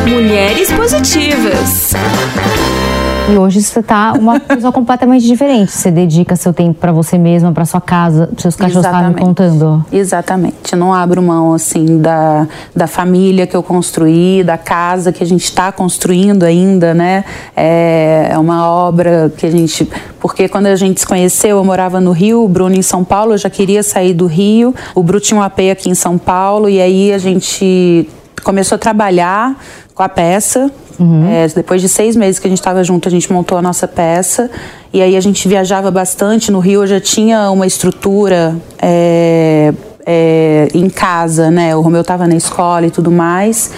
Mulheres 0.08 0.72
Positivas. 0.72 1.94
E 3.32 3.38
hoje 3.38 3.62
você 3.62 3.84
tá 3.84 4.14
uma 4.14 4.40
pessoa 4.42 4.72
completamente 4.72 5.24
diferente. 5.24 5.72
Você 5.72 5.92
dedica 5.92 6.36
seu 6.36 6.52
tempo 6.52 6.80
para 6.80 6.92
você 6.92 7.16
mesma, 7.16 7.52
para 7.52 7.64
sua 7.64 7.80
casa, 7.80 8.28
seus 8.38 8.56
cachorros 8.56 8.84
estavam 8.84 9.10
me 9.10 9.20
contando. 9.22 9.86
Exatamente. 9.92 10.76
Não 10.76 10.92
abro 10.92 11.22
mão 11.22 11.54
assim 11.54 12.00
da, 12.00 12.48
da 12.76 12.88
família 12.88 13.46
que 13.46 13.56
eu 13.56 13.62
construí, 13.62 14.44
da 14.44 14.58
casa 14.58 15.12
que 15.12 15.24
a 15.24 15.28
gente 15.28 15.44
está 15.44 15.72
construindo 15.72 16.44
ainda, 16.44 16.96
né? 16.96 17.24
É, 17.56 18.30
é 18.32 18.38
uma 18.40 18.68
obra 18.68 19.32
que 19.38 19.46
a 19.46 19.52
gente, 19.52 19.88
porque 20.20 20.48
quando 20.48 20.66
a 20.66 20.76
gente 20.76 21.00
se 21.00 21.06
conheceu, 21.06 21.58
eu 21.58 21.64
morava 21.64 22.02
no 22.02 22.12
Rio, 22.12 22.44
o 22.44 22.48
Bruno 22.48 22.76
em 22.76 22.82
São 22.82 23.04
Paulo, 23.04 23.34
eu 23.34 23.38
já 23.38 23.50
queria 23.50 23.84
sair 23.84 24.16
do 24.16 24.26
Rio. 24.26 24.74
O 24.96 25.04
Bruno 25.04 25.20
tinha 25.20 25.40
um 25.40 25.44
AP 25.44 25.60
aqui 25.72 25.88
em 25.88 25.96
São 25.96 26.18
Paulo 26.18 26.68
e 26.68 26.82
aí 26.82 27.14
a 27.14 27.20
gente 27.20 28.10
começou 28.44 28.76
a 28.76 28.80
trabalhar 28.80 29.56
com 29.94 30.02
a 30.02 30.10
peça. 30.10 30.72
Uhum. 31.00 31.30
É, 31.30 31.48
depois 31.48 31.82
de 31.82 31.88
seis 31.88 32.16
meses 32.16 32.40
que 32.40 32.48
a 32.48 32.50
gente 32.50 32.60
estava 32.60 32.84
junto, 32.84 33.08
a 33.08 33.12
gente 33.12 33.32
montou 33.32 33.58
a 33.58 33.62
nossa 33.62 33.88
peça. 33.88 34.50
E 34.94 35.02
aí 35.02 35.16
a 35.16 35.22
gente 35.22 35.48
viajava 35.48 35.90
bastante. 35.90 36.52
No 36.52 36.60
Rio 36.60 36.84
eu 36.84 36.88
já 36.88 37.00
tinha 37.00 37.50
uma 37.52 37.66
estrutura 37.66 38.56
é, 38.82 39.74
é, 40.06 40.68
em 40.74 40.90
casa, 40.90 41.50
né? 41.50 41.76
O 41.76 41.82
Romeu 41.82 42.02
estava 42.02 42.28
na 42.28 42.36
escola 42.36 42.86
e 42.88 42.92
tudo 42.92 43.12
mais. 43.12 43.72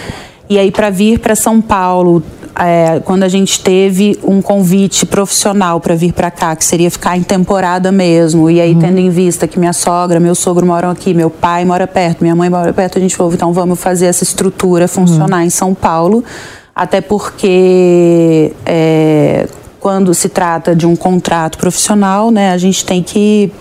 E 0.48 0.58
aí 0.58 0.70
para 0.70 0.90
vir 0.90 1.20
para 1.20 1.34
São 1.34 1.60
Paulo, 1.60 2.22
é, 2.58 3.00
quando 3.00 3.22
a 3.22 3.28
gente 3.28 3.62
teve 3.62 4.18
um 4.22 4.42
convite 4.42 5.06
profissional 5.06 5.80
para 5.80 5.94
vir 5.94 6.12
para 6.12 6.30
cá, 6.30 6.54
que 6.54 6.64
seria 6.64 6.90
ficar 6.90 7.16
em 7.16 7.22
temporada 7.22 7.90
mesmo, 7.90 8.50
e 8.50 8.60
aí 8.60 8.74
uhum. 8.74 8.80
tendo 8.80 8.98
em 8.98 9.10
vista 9.10 9.48
que 9.48 9.58
minha 9.58 9.72
sogra, 9.72 10.20
meu 10.20 10.34
sogro 10.34 10.66
moram 10.66 10.90
aqui, 10.90 11.14
meu 11.14 11.30
pai 11.30 11.64
mora 11.64 11.86
perto, 11.86 12.20
minha 12.20 12.36
mãe 12.36 12.50
mora 12.50 12.72
perto, 12.72 12.98
a 12.98 13.00
gente 13.00 13.16
falou, 13.16 13.32
então 13.32 13.52
vamos 13.52 13.80
fazer 13.80 14.06
essa 14.06 14.22
estrutura 14.22 14.86
funcionar 14.86 15.38
uhum. 15.38 15.46
em 15.46 15.50
São 15.50 15.74
Paulo, 15.74 16.22
até 16.74 17.00
porque 17.00 18.52
é, 18.64 19.46
quando 19.78 20.14
se 20.14 20.28
trata 20.28 20.74
de 20.74 20.86
um 20.86 20.94
contrato 20.94 21.58
profissional, 21.58 22.30
né, 22.30 22.52
a 22.52 22.58
gente 22.58 22.84
tem 22.84 23.02
que 23.02 23.52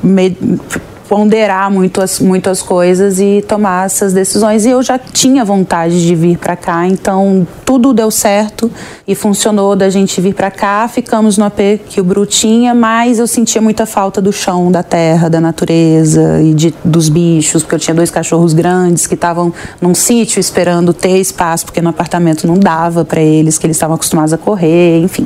ponderar 1.12 1.70
muito 1.70 2.02
as, 2.02 2.22
muito 2.22 2.50
as 2.50 2.62
coisas 2.62 3.20
e 3.20 3.44
tomar 3.46 3.86
essas 3.86 4.14
decisões. 4.14 4.66
E 4.66 4.70
eu 4.70 4.82
já 4.82 4.98
tinha 4.98 5.44
vontade 5.44 6.08
de 6.08 6.16
vir 6.16 6.38
para 6.38 6.56
cá, 6.56 6.88
então 6.88 7.46
tudo 7.66 7.94
deu 7.94 8.10
certo 8.10 8.72
e 9.06 9.14
funcionou 9.14 9.76
da 9.76 9.90
gente 9.90 10.22
vir 10.22 10.34
para 10.34 10.50
cá. 10.50 10.88
Ficamos 10.88 11.38
no 11.38 11.44
AP 11.44 11.82
que 11.90 12.00
o 12.00 12.04
Bru 12.06 12.26
tinha, 12.26 12.74
mas 12.74 13.20
eu 13.20 13.28
sentia 13.28 13.62
muita 13.62 13.86
falta 13.86 14.22
do 14.22 14.32
chão, 14.32 14.72
da 14.72 14.84
terra, 14.84 15.30
da 15.30 15.42
natureza 15.42 16.42
e 16.42 16.54
de, 16.54 16.74
dos 16.82 17.10
bichos, 17.10 17.62
porque 17.62 17.76
eu 17.76 17.80
tinha 17.80 17.94
dois 17.94 18.10
cachorros 18.10 18.54
grandes 18.54 19.06
que 19.06 19.16
estavam 19.16 19.54
num 19.82 19.94
sítio 19.94 20.40
esperando 20.40 20.94
ter 20.94 21.18
espaço, 21.18 21.66
porque 21.66 21.82
no 21.82 21.90
apartamento 21.90 22.48
não 22.48 22.58
dava 22.58 23.04
para 23.04 23.20
eles, 23.20 23.58
que 23.58 23.66
eles 23.66 23.76
estavam 23.76 23.96
acostumados 23.96 24.32
a 24.32 24.38
correr, 24.38 25.02
enfim. 25.02 25.26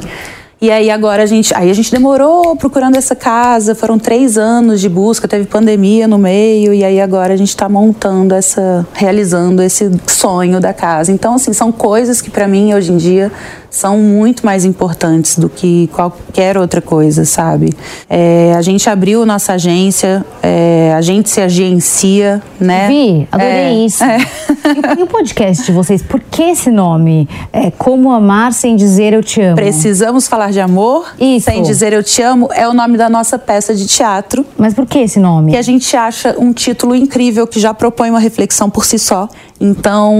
E 0.62 0.72
aí 0.72 0.90
agora 0.90 1.24
a 1.24 1.26
gente, 1.26 1.54
aí 1.54 1.70
a 1.70 1.74
gente 1.74 1.92
demorou 1.92 2.56
procurando 2.56 2.96
essa 2.96 3.16
casa, 3.16 3.76
foram 3.76 4.00
três 4.00 4.38
anos 4.38 4.80
de 4.80 4.88
busca, 4.88 5.28
teve 5.28 5.46
pandemia 5.46 6.08
no 6.08 6.18
meio 6.18 6.74
e 6.74 6.84
aí 6.84 7.02
agora 7.02 7.34
a 7.34 7.38
gente 7.38 7.50
está 7.50 7.68
montando 7.68 8.34
essa, 8.34 8.88
realizando 8.94 9.62
esse 9.62 9.92
sonho 10.08 10.62
da 10.62 10.74
casa. 10.74 11.12
Então 11.12 11.36
assim 11.36 11.52
são 11.52 11.72
coisas 11.72 12.22
que 12.22 12.30
para 12.30 12.48
mim 12.48 12.74
hoje 12.74 12.92
em 12.92 12.98
dia 12.98 13.32
são 13.76 13.98
muito 13.98 14.46
mais 14.46 14.64
importantes 14.64 15.38
do 15.38 15.50
que 15.50 15.88
qualquer 15.88 16.58
outra 16.58 16.82
coisa, 16.82 17.26
sabe? 17.26 17.74
É, 18.10 18.54
a 18.56 18.62
gente 18.62 18.90
abriu 18.90 19.26
nossa 19.26 19.54
agência, 19.54 20.26
é, 20.42 20.94
a 20.96 21.02
gente 21.02 21.30
se 21.30 21.42
agencia, 21.42 22.42
né? 22.58 22.88
Vi, 22.88 23.28
adorei 23.30 23.52
é, 23.52 23.74
isso. 23.74 24.02
É. 24.02 24.18
E, 24.18 25.00
e, 25.00 25.04
o 25.04 25.08
podcast 25.08 25.66
de 25.66 25.74
vocês, 25.74 26.02
por 26.02 26.22
que 26.22 26.44
esse 26.44 26.72
nome? 26.72 27.28
É 27.52 27.70
Como 27.70 28.12
Amar 28.12 28.54
Sem 28.54 28.78
Dizer 28.78 29.12
Eu 29.12 29.22
Te 29.22 29.42
Amo. 29.42 29.56
Precisamos 29.58 30.26
falar 30.26 30.45
de 30.52 30.60
amor 30.60 31.14
isso. 31.20 31.46
sem 31.46 31.62
dizer 31.62 31.94
eu 31.94 32.04
te 32.04 32.22
amo 32.22 32.50
é 32.54 32.68
o 32.68 32.74
nome 32.74 32.98
da 32.98 33.10
nossa 33.10 33.38
peça 33.38 33.74
de 33.74 33.88
teatro. 33.88 34.46
Mas 34.58 34.74
por 34.74 34.86
que 34.86 35.00
esse 35.00 35.20
nome? 35.20 35.52
Que 35.52 35.58
a 35.58 35.62
gente 35.62 35.96
acha 35.96 36.36
um 36.38 36.54
título 36.54 36.96
incrível 36.96 37.46
que 37.48 37.60
já 37.60 37.74
propõe 37.74 38.10
uma 38.10 38.20
reflexão 38.20 38.70
por 38.70 38.86
si 38.86 38.98
só. 39.00 39.28
Então, 39.60 40.14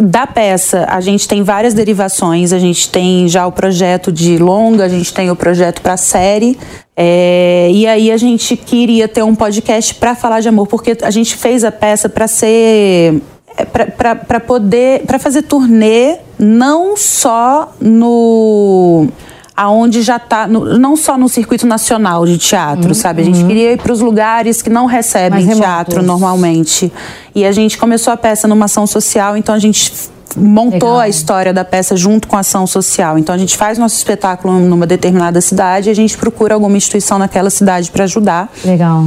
da 0.00 0.26
peça, 0.26 0.86
a 0.88 1.00
gente 1.00 1.28
tem 1.28 1.42
várias 1.42 1.72
derivações. 1.72 2.52
A 2.52 2.58
gente 2.58 2.90
tem 2.90 3.28
já 3.28 3.46
o 3.46 3.52
projeto 3.52 4.10
de 4.10 4.38
longa, 4.38 4.84
a 4.84 4.88
gente 4.88 5.12
tem 5.12 5.30
o 5.30 5.36
projeto 5.36 5.80
para 5.80 5.96
série. 5.96 6.58
É, 6.96 7.70
e 7.72 7.86
aí 7.86 8.10
a 8.10 8.16
gente 8.16 8.56
queria 8.56 9.08
ter 9.08 9.22
um 9.22 9.34
podcast 9.34 9.94
para 9.94 10.14
falar 10.14 10.40
de 10.40 10.48
amor, 10.48 10.66
porque 10.66 10.96
a 11.02 11.10
gente 11.10 11.36
fez 11.36 11.64
a 11.64 11.72
peça 11.72 12.08
para 12.08 12.28
ser 12.28 13.20
é, 13.56 13.64
para 13.64 14.40
poder 14.40 15.02
para 15.06 15.18
fazer 15.18 15.42
turnê 15.42 16.18
não 16.38 16.96
só 16.96 17.72
no 17.80 19.08
aonde 19.56 20.02
já 20.02 20.16
está 20.16 20.48
não 20.48 20.96
só 20.96 21.16
no 21.16 21.28
circuito 21.28 21.66
nacional 21.66 22.26
de 22.26 22.38
teatro, 22.38 22.88
uhum, 22.88 22.94
sabe? 22.94 23.22
A 23.22 23.24
gente 23.24 23.40
uhum. 23.40 23.46
queria 23.46 23.72
ir 23.72 23.78
para 23.78 23.92
os 23.92 24.00
lugares 24.00 24.60
que 24.60 24.68
não 24.68 24.86
recebem 24.86 25.46
teatro 25.46 26.02
normalmente. 26.02 26.92
E 27.34 27.44
a 27.44 27.52
gente 27.52 27.78
começou 27.78 28.12
a 28.12 28.16
peça 28.16 28.48
numa 28.48 28.64
ação 28.64 28.86
social, 28.86 29.36
então 29.36 29.54
a 29.54 29.58
gente 29.58 29.92
montou 30.36 30.90
Legal. 30.90 31.00
a 31.00 31.08
história 31.08 31.52
da 31.52 31.64
peça 31.64 31.96
junto 31.96 32.26
com 32.26 32.36
a 32.36 32.40
ação 32.40 32.66
social. 32.66 33.16
Então 33.18 33.34
a 33.34 33.38
gente 33.38 33.56
faz 33.56 33.78
nosso 33.78 33.96
espetáculo 33.96 34.58
numa 34.58 34.86
determinada 34.86 35.40
cidade 35.40 35.88
e 35.88 35.92
a 35.92 35.94
gente 35.94 36.16
procura 36.18 36.54
alguma 36.54 36.76
instituição 36.76 37.18
naquela 37.18 37.50
cidade 37.50 37.90
para 37.90 38.04
ajudar. 38.04 38.52
Legal. 38.64 39.06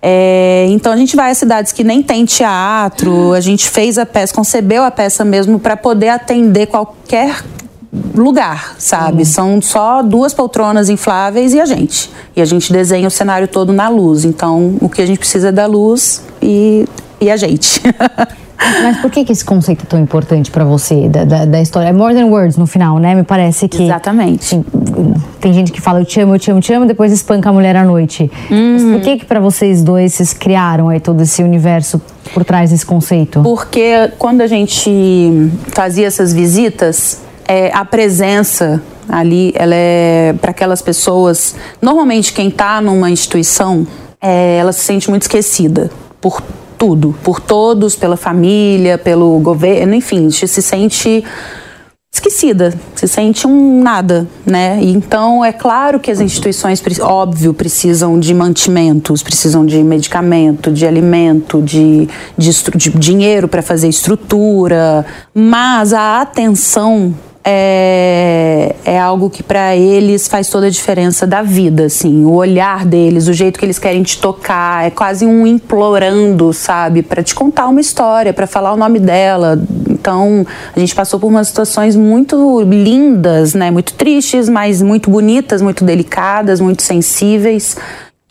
É, 0.00 0.66
então 0.70 0.92
a 0.92 0.96
gente 0.96 1.16
vai 1.16 1.30
a 1.30 1.34
cidades 1.34 1.72
que 1.72 1.82
nem 1.82 2.02
tem 2.02 2.24
teatro, 2.24 3.32
a 3.32 3.40
gente 3.40 3.68
fez 3.68 3.98
a 3.98 4.06
peça, 4.06 4.34
concebeu 4.34 4.84
a 4.84 4.90
peça 4.90 5.24
mesmo 5.24 5.58
para 5.58 5.76
poder 5.76 6.10
atender 6.10 6.66
qualquer 6.66 7.42
lugar, 8.14 8.76
sabe? 8.78 9.24
São 9.24 9.60
só 9.60 10.02
duas 10.02 10.34
poltronas 10.34 10.88
infláveis 10.88 11.54
e 11.54 11.60
a 11.60 11.66
gente. 11.66 12.10
E 12.34 12.40
a 12.40 12.44
gente 12.44 12.72
desenha 12.72 13.08
o 13.08 13.10
cenário 13.10 13.48
todo 13.48 13.72
na 13.72 13.88
luz. 13.88 14.24
Então, 14.24 14.76
o 14.80 14.88
que 14.88 15.00
a 15.00 15.06
gente 15.06 15.18
precisa 15.18 15.48
é 15.48 15.52
da 15.52 15.66
luz 15.66 16.22
e, 16.42 16.86
e 17.20 17.30
a 17.30 17.36
gente. 17.36 17.80
Mas 18.82 18.98
por 18.98 19.10
que, 19.10 19.24
que 19.24 19.32
esse 19.32 19.44
conceito 19.44 19.82
é 19.82 19.86
tão 19.86 20.00
importante 20.00 20.50
para 20.50 20.64
você, 20.64 21.08
da, 21.08 21.24
da, 21.24 21.44
da, 21.44 21.60
história? 21.60 21.88
É 21.88 21.92
more 21.92 22.14
than 22.14 22.26
words 22.26 22.56
no 22.56 22.66
final, 22.66 22.98
né? 22.98 23.14
Me 23.14 23.22
parece 23.22 23.68
que. 23.68 23.84
Exatamente. 23.84 24.44
Assim, 24.44 24.64
tem 25.40 25.52
gente 25.52 25.72
que 25.72 25.80
fala 25.80 26.00
eu 26.00 26.04
te 26.04 26.20
amo, 26.20 26.34
eu 26.34 26.38
te 26.38 26.50
amo, 26.50 26.58
eu 26.58 26.62
te 26.62 26.72
amo, 26.72 26.86
depois 26.86 27.12
espanca 27.12 27.50
a 27.50 27.52
mulher 27.52 27.76
à 27.76 27.84
noite. 27.84 28.30
Mas 28.50 28.82
por 28.82 29.00
que, 29.00 29.18
que 29.18 29.24
para 29.24 29.40
vocês 29.40 29.82
dois 29.82 30.14
vocês 30.14 30.32
criaram 30.32 30.88
aí 30.88 31.00
todo 31.00 31.20
esse 31.22 31.42
universo 31.42 32.00
por 32.32 32.44
trás 32.44 32.70
desse 32.70 32.86
conceito? 32.86 33.42
Porque 33.42 34.10
quando 34.18 34.40
a 34.40 34.46
gente 34.46 35.50
fazia 35.68 36.06
essas 36.06 36.32
visitas, 36.32 37.20
é, 37.46 37.70
a 37.72 37.84
presença 37.84 38.82
ali, 39.08 39.52
ela 39.54 39.74
é 39.74 40.34
para 40.40 40.50
aquelas 40.50 40.82
pessoas. 40.82 41.54
Normalmente, 41.80 42.32
quem 42.32 42.48
está 42.48 42.80
numa 42.80 43.10
instituição, 43.10 43.86
é, 44.20 44.56
ela 44.58 44.72
se 44.72 44.80
sente 44.80 45.08
muito 45.10 45.22
esquecida 45.22 45.90
por 46.20 46.42
tudo, 46.78 47.14
por 47.22 47.40
todos, 47.40 47.96
pela 47.96 48.16
família, 48.16 48.98
pelo 48.98 49.38
governo, 49.38 49.94
enfim, 49.94 50.30
se 50.30 50.46
sente 50.62 51.24
esquecida, 52.16 52.72
se 52.94 53.06
sente 53.06 53.46
um 53.46 53.82
nada, 53.82 54.26
né? 54.44 54.78
Então 54.82 55.44
é 55.44 55.52
claro 55.52 56.00
que 56.00 56.10
as 56.10 56.20
instituições, 56.20 56.82
óbvio, 57.00 57.52
precisam 57.52 58.18
de 58.18 58.32
mantimentos, 58.32 59.22
precisam 59.22 59.66
de 59.66 59.82
medicamento, 59.82 60.72
de 60.72 60.86
alimento, 60.86 61.60
de, 61.60 62.08
de, 62.36 62.50
de 62.74 62.90
dinheiro 62.90 63.48
para 63.48 63.62
fazer 63.62 63.88
estrutura, 63.88 65.04
mas 65.34 65.92
a 65.92 66.22
atenção 66.22 67.14
é, 67.48 68.74
é 68.84 68.98
algo 68.98 69.30
que 69.30 69.40
para 69.40 69.76
eles 69.76 70.26
faz 70.26 70.48
toda 70.48 70.66
a 70.66 70.70
diferença 70.70 71.24
da 71.24 71.42
vida, 71.42 71.84
assim, 71.84 72.24
o 72.24 72.32
olhar 72.32 72.84
deles, 72.84 73.28
o 73.28 73.32
jeito 73.32 73.56
que 73.56 73.64
eles 73.64 73.78
querem 73.78 74.02
te 74.02 74.18
tocar, 74.18 74.84
é 74.84 74.90
quase 74.90 75.24
um 75.24 75.46
implorando, 75.46 76.52
sabe, 76.52 77.02
para 77.02 77.22
te 77.22 77.36
contar 77.36 77.68
uma 77.68 77.80
história, 77.80 78.32
para 78.32 78.48
falar 78.48 78.72
o 78.72 78.76
nome 78.76 78.98
dela. 78.98 79.62
Então, 79.88 80.44
a 80.74 80.80
gente 80.80 80.92
passou 80.92 81.20
por 81.20 81.28
umas 81.28 81.46
situações 81.46 81.94
muito 81.94 82.62
lindas, 82.62 83.54
né, 83.54 83.70
muito 83.70 83.92
tristes, 83.94 84.48
mas 84.48 84.82
muito 84.82 85.08
bonitas, 85.08 85.62
muito 85.62 85.84
delicadas, 85.84 86.60
muito 86.60 86.82
sensíveis 86.82 87.76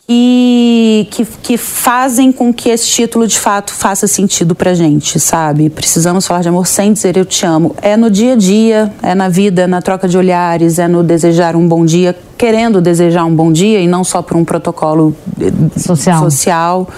e 0.08 1.08
que, 1.10 1.24
que 1.42 1.56
fazem 1.56 2.30
com 2.30 2.54
que 2.54 2.68
esse 2.68 2.88
título 2.88 3.26
de 3.26 3.38
fato 3.38 3.74
faça 3.74 4.06
sentido 4.06 4.54
pra 4.54 4.72
gente, 4.72 5.18
sabe? 5.18 5.68
Precisamos 5.68 6.26
falar 6.26 6.42
de 6.42 6.48
amor 6.48 6.66
sem 6.66 6.92
dizer 6.92 7.16
eu 7.16 7.24
te 7.24 7.44
amo. 7.44 7.74
É 7.82 7.96
no 7.96 8.08
dia 8.08 8.34
a 8.34 8.36
dia, 8.36 8.92
é 9.02 9.14
na 9.14 9.28
vida, 9.28 9.62
é 9.62 9.66
na 9.66 9.82
troca 9.82 10.06
de 10.06 10.16
olhares, 10.16 10.78
é 10.78 10.86
no 10.86 11.02
desejar 11.02 11.56
um 11.56 11.66
bom 11.66 11.84
dia, 11.84 12.16
querendo 12.38 12.80
desejar 12.80 13.24
um 13.24 13.34
bom 13.34 13.50
dia 13.50 13.80
e 13.80 13.88
não 13.88 14.04
só 14.04 14.22
por 14.22 14.36
um 14.36 14.44
protocolo 14.44 15.16
eh, 15.40 15.78
social. 15.78 16.20
social. 16.20 16.88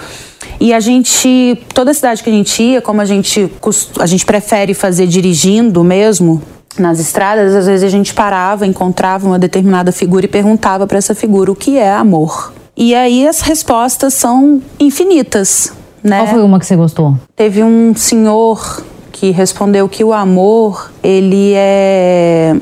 E 0.59 0.71
a 0.71 0.79
gente, 0.79 1.59
toda 1.73 1.93
cidade 1.93 2.21
que 2.21 2.29
a 2.29 2.33
gente 2.33 2.61
ia, 2.61 2.81
como 2.81 3.01
a 3.01 3.05
gente, 3.05 3.51
a 3.99 4.05
gente 4.05 4.25
prefere 4.25 4.73
fazer 4.73 5.07
dirigindo 5.07 5.83
mesmo, 5.83 6.41
nas 6.77 6.99
estradas, 6.99 7.55
às 7.55 7.65
vezes 7.65 7.83
a 7.83 7.89
gente 7.89 8.13
parava, 8.13 8.67
encontrava 8.67 9.25
uma 9.25 9.39
determinada 9.39 9.91
figura 9.91 10.25
e 10.25 10.27
perguntava 10.27 10.85
para 10.85 10.97
essa 10.97 11.15
figura 11.15 11.51
o 11.51 11.55
que 11.55 11.77
é 11.77 11.91
amor. 11.91 12.53
E 12.79 12.95
aí 12.95 13.27
as 13.27 13.41
respostas 13.41 14.13
são 14.13 14.61
infinitas, 14.79 15.73
né? 16.01 16.19
Qual 16.19 16.27
foi 16.27 16.41
uma 16.41 16.57
que 16.57 16.65
você 16.65 16.77
gostou? 16.77 17.13
Teve 17.35 17.61
um 17.61 17.93
senhor 17.93 18.81
que 19.11 19.31
respondeu 19.31 19.89
que 19.89 20.01
o 20.01 20.13
amor, 20.13 20.89
ele 21.03 21.51
é 21.55 22.55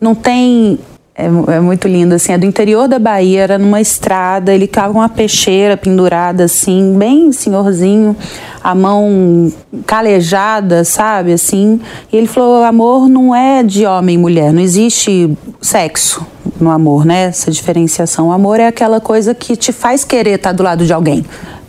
não 0.00 0.14
tem 0.14 0.78
é, 1.18 1.24
é, 1.24 1.60
muito 1.60 1.88
lindo, 1.88 2.14
assim, 2.14 2.32
é 2.32 2.38
do 2.38 2.46
interior 2.46 2.86
da 2.86 2.96
Bahia, 2.96 3.40
era 3.40 3.58
numa 3.58 3.80
estrada, 3.80 4.54
ele 4.54 4.68
tava 4.68 4.92
com 4.92 5.00
uma 5.00 5.08
peixeira 5.08 5.76
pendurada, 5.76 6.44
assim, 6.44 6.96
bem 6.96 7.32
senhorzinho, 7.32 8.16
a 8.62 8.72
mão 8.72 9.52
calejada, 9.84 10.84
sabe, 10.84 11.32
assim, 11.32 11.80
e 12.12 12.16
ele 12.16 12.28
falou, 12.28 12.62
amor 12.62 13.08
não 13.08 13.34
é 13.34 13.64
de 13.64 13.84
homem 13.84 14.14
e 14.14 14.18
mulher, 14.18 14.52
não 14.52 14.62
existe 14.62 15.36
sexo, 15.60 16.24
no 16.60 16.70
amor, 16.70 17.04
né? 17.04 17.24
Essa 17.24 17.50
diferenciação. 17.50 18.28
O 18.28 18.32
amor 18.32 18.60
é 18.60 18.68
aquela 18.68 19.00
coisa 19.00 19.34
que 19.34 19.56
te 19.56 19.72
faz 19.72 20.04
querer 20.04 20.36
estar 20.36 20.52
do 20.52 20.62
lado 20.62 20.86
de 20.86 20.92
alguém. 20.92 21.24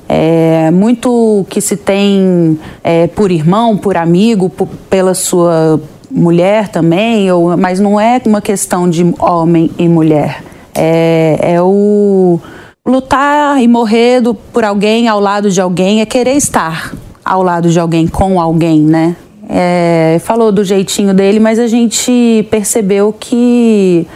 É 0.08 0.72
muito 0.72 1.46
que 1.50 1.60
se 1.60 1.76
tem 1.76 2.58
é, 2.84 3.08
por 3.08 3.32
irmão, 3.32 3.78
por 3.78 3.98
amigo, 3.98 4.50
por, 4.50 4.68
pela 4.90 5.14
sua 5.14 5.80
mulher 6.10 6.68
também, 6.70 7.32
ou, 7.32 7.56
mas 7.58 7.80
não 7.80 8.00
é 8.00 8.22
uma 8.26 8.42
questão 8.42 8.90
de 8.90 9.14
homem 9.20 9.72
e 9.78 9.88
mulher. 9.88 10.44
É, 10.76 11.40
é 11.42 11.62
o 11.62 12.40
lutar 12.86 13.62
e 13.62 13.68
morrer 13.68 14.22
do, 14.22 14.34
por 14.34 14.64
alguém, 14.64 15.08
ao 15.08 15.20
lado 15.20 15.50
de 15.50 15.62
alguém, 15.62 16.02
é 16.02 16.06
querer 16.06 16.36
estar 16.36 16.94
ao 17.24 17.44
lado 17.44 17.70
de 17.70 17.80
alguém, 17.80 18.08
com 18.08 18.40
alguém, 18.42 18.82
né? 18.82 19.16
É, 19.48 20.20
falou 20.24 20.52
do 20.52 20.64
jeitinho 20.64 21.14
dele, 21.14 21.40
mas 21.40 21.60
a 21.60 21.68
gente 21.68 22.48
percebeu 22.52 23.14
que 23.18 24.08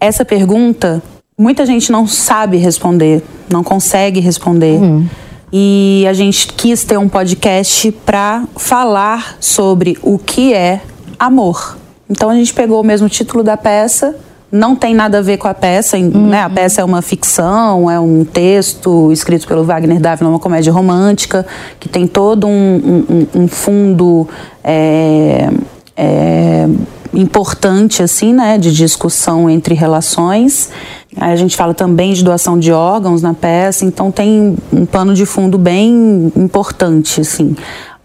essa 0.00 0.24
pergunta 0.24 1.02
muita 1.38 1.64
gente 1.64 1.92
não 1.92 2.06
sabe 2.06 2.56
responder, 2.56 3.22
não 3.50 3.62
consegue 3.62 4.18
responder. 4.18 4.80
Uhum. 4.80 5.06
E 5.52 6.04
a 6.08 6.12
gente 6.12 6.48
quis 6.48 6.84
ter 6.84 6.98
um 6.98 7.08
podcast 7.08 7.90
para 8.04 8.44
falar 8.56 9.36
sobre 9.40 9.96
o 10.02 10.18
que 10.18 10.52
é 10.52 10.82
amor. 11.18 11.76
Então 12.08 12.30
a 12.30 12.34
gente 12.34 12.54
pegou 12.54 12.80
o 12.80 12.84
mesmo 12.84 13.08
título 13.08 13.42
da 13.42 13.56
peça, 13.56 14.16
não 14.50 14.74
tem 14.74 14.94
nada 14.94 15.18
a 15.18 15.22
ver 15.22 15.36
com 15.36 15.46
a 15.46 15.52
peça, 15.52 15.98
uhum. 15.98 16.28
né? 16.28 16.42
A 16.42 16.48
peça 16.48 16.80
é 16.80 16.84
uma 16.84 17.02
ficção, 17.02 17.90
é 17.90 18.00
um 18.00 18.24
texto 18.24 19.12
escrito 19.12 19.46
pelo 19.46 19.62
Wagner 19.64 20.00
Dávila, 20.00 20.30
uma 20.30 20.38
comédia 20.38 20.72
romântica, 20.72 21.46
que 21.78 21.88
tem 21.88 22.06
todo 22.06 22.46
um, 22.46 23.04
um, 23.34 23.42
um 23.42 23.48
fundo 23.48 24.26
é, 24.64 25.50
é, 25.94 26.66
importante 27.12 28.02
assim, 28.02 28.32
né, 28.32 28.56
de 28.56 28.72
discussão 28.72 29.50
entre 29.50 29.74
relações. 29.74 30.70
Aí 31.16 31.32
a 31.32 31.36
gente 31.36 31.56
fala 31.56 31.74
também 31.74 32.12
de 32.12 32.22
doação 32.22 32.58
de 32.58 32.72
órgãos 32.72 33.20
na 33.22 33.34
peça, 33.34 33.84
então 33.84 34.10
tem 34.10 34.56
um 34.72 34.86
pano 34.86 35.14
de 35.14 35.26
fundo 35.26 35.58
bem 35.58 36.32
importante, 36.36 37.20
assim. 37.20 37.56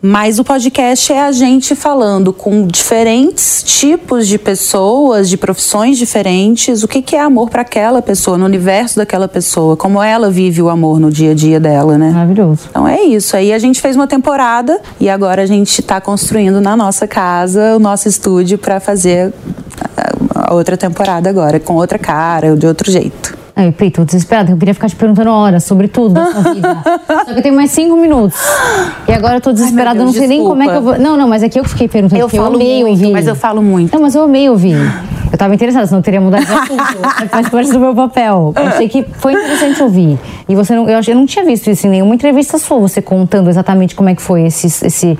Mas 0.05 0.37
o 0.37 0.43
podcast 0.43 1.13
é 1.13 1.21
a 1.21 1.31
gente 1.31 1.75
falando 1.75 2.33
com 2.33 2.67
diferentes 2.67 3.63
tipos 3.63 4.27
de 4.27 4.37
pessoas, 4.37 5.29
de 5.29 5.37
profissões 5.37 5.97
diferentes, 5.97 6.83
o 6.83 6.89
que, 6.89 7.01
que 7.01 7.15
é 7.15 7.21
amor 7.21 7.49
para 7.49 7.61
aquela 7.61 8.01
pessoa, 8.01 8.37
no 8.37 8.43
universo 8.43 8.97
daquela 8.97 9.29
pessoa, 9.29 9.77
como 9.77 10.03
ela 10.03 10.29
vive 10.29 10.61
o 10.61 10.67
amor 10.67 10.99
no 10.99 11.09
dia 11.09 11.31
a 11.31 11.33
dia 11.33 11.57
dela, 11.57 11.97
né? 11.97 12.11
Maravilhoso. 12.11 12.67
Então 12.69 12.85
é 12.85 13.01
isso. 13.01 13.37
Aí 13.37 13.53
a 13.53 13.57
gente 13.57 13.79
fez 13.79 13.95
uma 13.95 14.05
temporada 14.05 14.77
e 14.99 15.09
agora 15.09 15.43
a 15.43 15.45
gente 15.45 15.79
está 15.79 16.01
construindo 16.01 16.59
na 16.59 16.75
nossa 16.75 17.07
casa 17.07 17.77
o 17.77 17.79
nosso 17.79 18.09
estúdio 18.09 18.57
para 18.57 18.81
fazer 18.81 19.33
a 20.35 20.53
outra 20.53 20.75
temporada 20.75 21.29
agora, 21.29 21.61
com 21.61 21.75
outra 21.75 21.97
cara, 21.97 22.57
de 22.57 22.67
outro 22.67 22.91
jeito. 22.91 23.42
Ai, 23.55 23.71
Pri, 23.71 23.91
tô 23.91 24.03
desesperada. 24.03 24.51
Eu 24.51 24.57
queria 24.57 24.73
ficar 24.73 24.89
te 24.89 24.95
perguntando 24.95 25.29
horas 25.29 25.63
sobre 25.63 25.87
tudo 25.87 26.15
da 26.15 26.31
sua 26.31 26.41
vida. 26.53 26.83
Só 27.07 27.25
que 27.25 27.31
eu 27.39 27.41
tenho 27.43 27.55
mais 27.55 27.71
cinco 27.71 27.95
minutos. 27.95 28.37
E 29.07 29.11
agora 29.13 29.35
eu 29.35 29.41
tô 29.41 29.51
desesperada, 29.51 29.99
Ai, 29.99 30.05
Deus, 30.05 30.15
eu 30.15 30.21
não 30.21 30.27
sei 30.27 30.37
desculpa. 30.37 30.55
nem 30.55 30.67
como 30.67 30.71
é 30.71 30.73
que 30.73 30.75
eu 30.75 30.81
vou. 30.81 30.99
Não, 30.99 31.17
não, 31.17 31.27
mas 31.27 31.43
é 31.43 31.49
que 31.49 31.59
eu 31.59 31.63
fiquei 31.63 31.87
perguntando. 31.87 32.19
Eu 32.19 32.29
falo 32.29 32.55
eu 32.55 32.55
amei 32.55 32.81
muito, 32.83 32.89
ouvir. 33.01 33.11
mas 33.11 33.27
eu 33.27 33.35
falo 33.35 33.61
muito. 33.61 33.93
Não, 33.93 34.01
mas 34.01 34.15
eu 34.15 34.23
amei 34.23 34.49
ouvir. 34.49 34.75
Eu 35.31 35.37
tava 35.37 35.53
interessada, 35.53 35.85
senão 35.85 35.99
eu 35.99 36.03
teria 36.03 36.21
mudado 36.21 36.45
de 36.45 36.51
assunto. 36.51 36.83
Faz 37.29 37.49
parte 37.49 37.71
do 37.71 37.79
meu 37.79 37.93
papel. 37.95 38.53
Eu 38.55 38.63
achei 38.67 38.89
que 38.89 39.03
foi 39.17 39.33
interessante 39.33 39.81
ouvir. 39.83 40.19
E 40.49 40.55
você 40.55 40.75
não, 40.75 40.89
eu, 40.89 40.99
eu 41.07 41.15
não 41.15 41.25
tinha 41.25 41.45
visto 41.45 41.69
isso 41.69 41.85
em 41.85 41.91
nenhuma 41.91 42.15
entrevista 42.15 42.57
sua, 42.57 42.79
você 42.79 43.01
contando 43.01 43.49
exatamente 43.49 43.95
como 43.95 44.09
é 44.09 44.15
que 44.15 44.21
foi 44.21 44.43
esse, 44.45 44.67
esse 44.67 45.17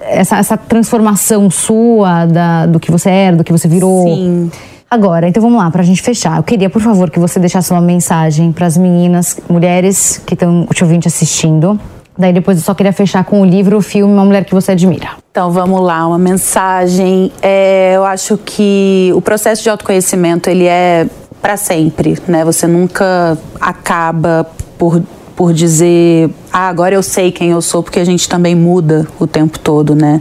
essa, 0.00 0.38
essa 0.38 0.56
transformação 0.56 1.50
sua 1.50 2.26
da, 2.26 2.66
do 2.66 2.78
que 2.78 2.90
você 2.90 3.10
era, 3.10 3.36
do 3.36 3.44
que 3.44 3.52
você 3.52 3.68
virou. 3.68 4.04
Sim. 4.04 4.50
Agora, 4.90 5.28
então 5.28 5.42
vamos 5.42 5.58
lá, 5.58 5.70
para 5.70 5.82
a 5.82 5.84
gente 5.84 6.00
fechar. 6.00 6.38
Eu 6.38 6.42
queria, 6.42 6.70
por 6.70 6.80
favor, 6.80 7.10
que 7.10 7.18
você 7.18 7.38
deixasse 7.38 7.70
uma 7.70 7.80
mensagem 7.80 8.52
para 8.52 8.66
as 8.66 8.76
meninas, 8.76 9.38
mulheres 9.48 10.22
que 10.24 10.32
estão 10.34 10.66
te 10.72 10.82
ouvindo 10.82 11.06
assistindo. 11.06 11.78
Daí 12.16 12.32
depois 12.32 12.58
eu 12.58 12.64
só 12.64 12.74
queria 12.74 12.92
fechar 12.92 13.22
com 13.24 13.42
o 13.42 13.44
livro, 13.44 13.76
o 13.76 13.82
filme, 13.82 14.12
uma 14.12 14.24
mulher 14.24 14.44
que 14.44 14.54
você 14.54 14.72
admira. 14.72 15.10
Então 15.30 15.50
vamos 15.52 15.80
lá, 15.82 16.06
uma 16.06 16.18
mensagem. 16.18 17.30
É, 17.42 17.92
eu 17.94 18.04
acho 18.04 18.38
que 18.38 19.12
o 19.14 19.20
processo 19.20 19.62
de 19.62 19.70
autoconhecimento 19.70 20.48
ele 20.48 20.64
é 20.64 21.06
para 21.40 21.56
sempre, 21.56 22.18
né? 22.26 22.44
Você 22.44 22.66
nunca 22.66 23.38
acaba 23.60 24.50
por 24.76 25.02
por 25.36 25.52
dizer, 25.52 26.30
ah, 26.52 26.68
agora 26.68 26.96
eu 26.96 27.02
sei 27.02 27.30
quem 27.30 27.50
eu 27.50 27.62
sou, 27.62 27.80
porque 27.80 28.00
a 28.00 28.04
gente 28.04 28.28
também 28.28 28.56
muda 28.56 29.06
o 29.20 29.26
tempo 29.26 29.56
todo, 29.56 29.94
né? 29.94 30.20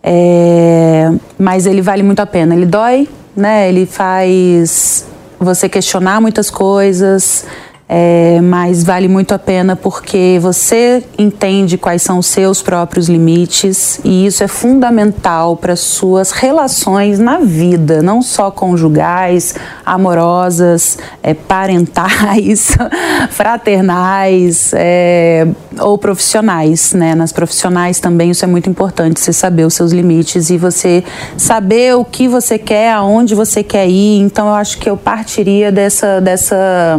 É, 0.00 1.10
mas 1.36 1.66
ele 1.66 1.82
vale 1.82 2.04
muito 2.04 2.20
a 2.20 2.26
pena. 2.26 2.54
Ele 2.54 2.64
dói, 2.64 3.08
né? 3.36 3.68
Ele 3.68 3.86
faz 3.86 5.06
você 5.38 5.68
questionar 5.68 6.20
muitas 6.20 6.50
coisas. 6.50 7.44
É, 7.94 8.40
mas 8.40 8.82
vale 8.82 9.06
muito 9.06 9.34
a 9.34 9.38
pena 9.38 9.76
porque 9.76 10.38
você 10.40 11.04
entende 11.18 11.76
quais 11.76 12.00
são 12.00 12.20
os 12.20 12.26
seus 12.26 12.62
próprios 12.62 13.06
limites 13.06 14.00
e 14.02 14.24
isso 14.24 14.42
é 14.42 14.48
fundamental 14.48 15.58
para 15.58 15.76
suas 15.76 16.30
relações 16.30 17.18
na 17.18 17.40
vida, 17.40 18.00
não 18.00 18.22
só 18.22 18.50
conjugais, 18.50 19.54
amorosas, 19.84 20.96
é, 21.22 21.34
parentais, 21.34 22.74
fraternais 23.28 24.70
é, 24.72 25.46
ou 25.78 25.98
profissionais. 25.98 26.94
Né? 26.94 27.14
Nas 27.14 27.30
profissionais 27.30 28.00
também 28.00 28.30
isso 28.30 28.42
é 28.42 28.48
muito 28.48 28.70
importante, 28.70 29.20
você 29.20 29.34
saber 29.34 29.66
os 29.66 29.74
seus 29.74 29.92
limites 29.92 30.48
e 30.48 30.56
você 30.56 31.04
saber 31.36 31.94
o 31.94 32.06
que 32.06 32.26
você 32.26 32.58
quer, 32.58 32.90
aonde 32.94 33.34
você 33.34 33.62
quer 33.62 33.86
ir. 33.86 34.22
Então 34.22 34.46
eu 34.46 34.54
acho 34.54 34.78
que 34.78 34.88
eu 34.88 34.96
partiria 34.96 35.70
dessa 35.70 36.22
dessa 36.22 36.98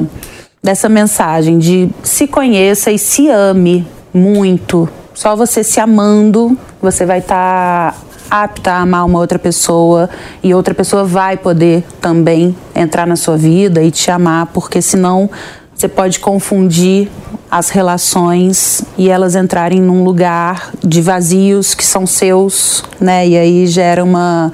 dessa 0.64 0.88
mensagem 0.88 1.60
de 1.60 1.90
se 2.02 2.26
conheça 2.26 2.90
e 2.90 2.98
se 2.98 3.30
ame 3.30 3.86
muito. 4.14 4.88
Só 5.14 5.36
você 5.36 5.62
se 5.62 5.80
amando, 5.80 6.58
você 6.82 7.06
vai 7.06 7.20
estar 7.20 7.92
tá 7.92 7.98
apta 8.32 8.72
a 8.72 8.80
amar 8.80 9.06
uma 9.06 9.20
outra 9.20 9.38
pessoa 9.38 10.10
e 10.42 10.54
outra 10.54 10.74
pessoa 10.74 11.04
vai 11.04 11.36
poder 11.36 11.84
também 12.00 12.56
entrar 12.74 13.06
na 13.06 13.16
sua 13.18 13.38
vida 13.38 13.84
e 13.84 13.92
te 13.92 14.10
amar, 14.10 14.48
porque 14.48 14.82
senão 14.82 15.30
você 15.76 15.88
pode 15.88 16.20
confundir 16.20 17.12
as 17.52 17.70
relações 17.70 18.84
e 18.98 19.10
elas 19.10 19.36
entrarem 19.36 19.80
num 19.80 20.04
lugar 20.04 20.72
de 20.84 21.02
vazios 21.02 21.76
que 21.76 21.86
são 21.86 22.08
seus, 22.08 22.84
né? 23.00 23.28
E 23.28 23.38
aí 23.38 23.68
gera 23.68 24.04
uma 24.04 24.52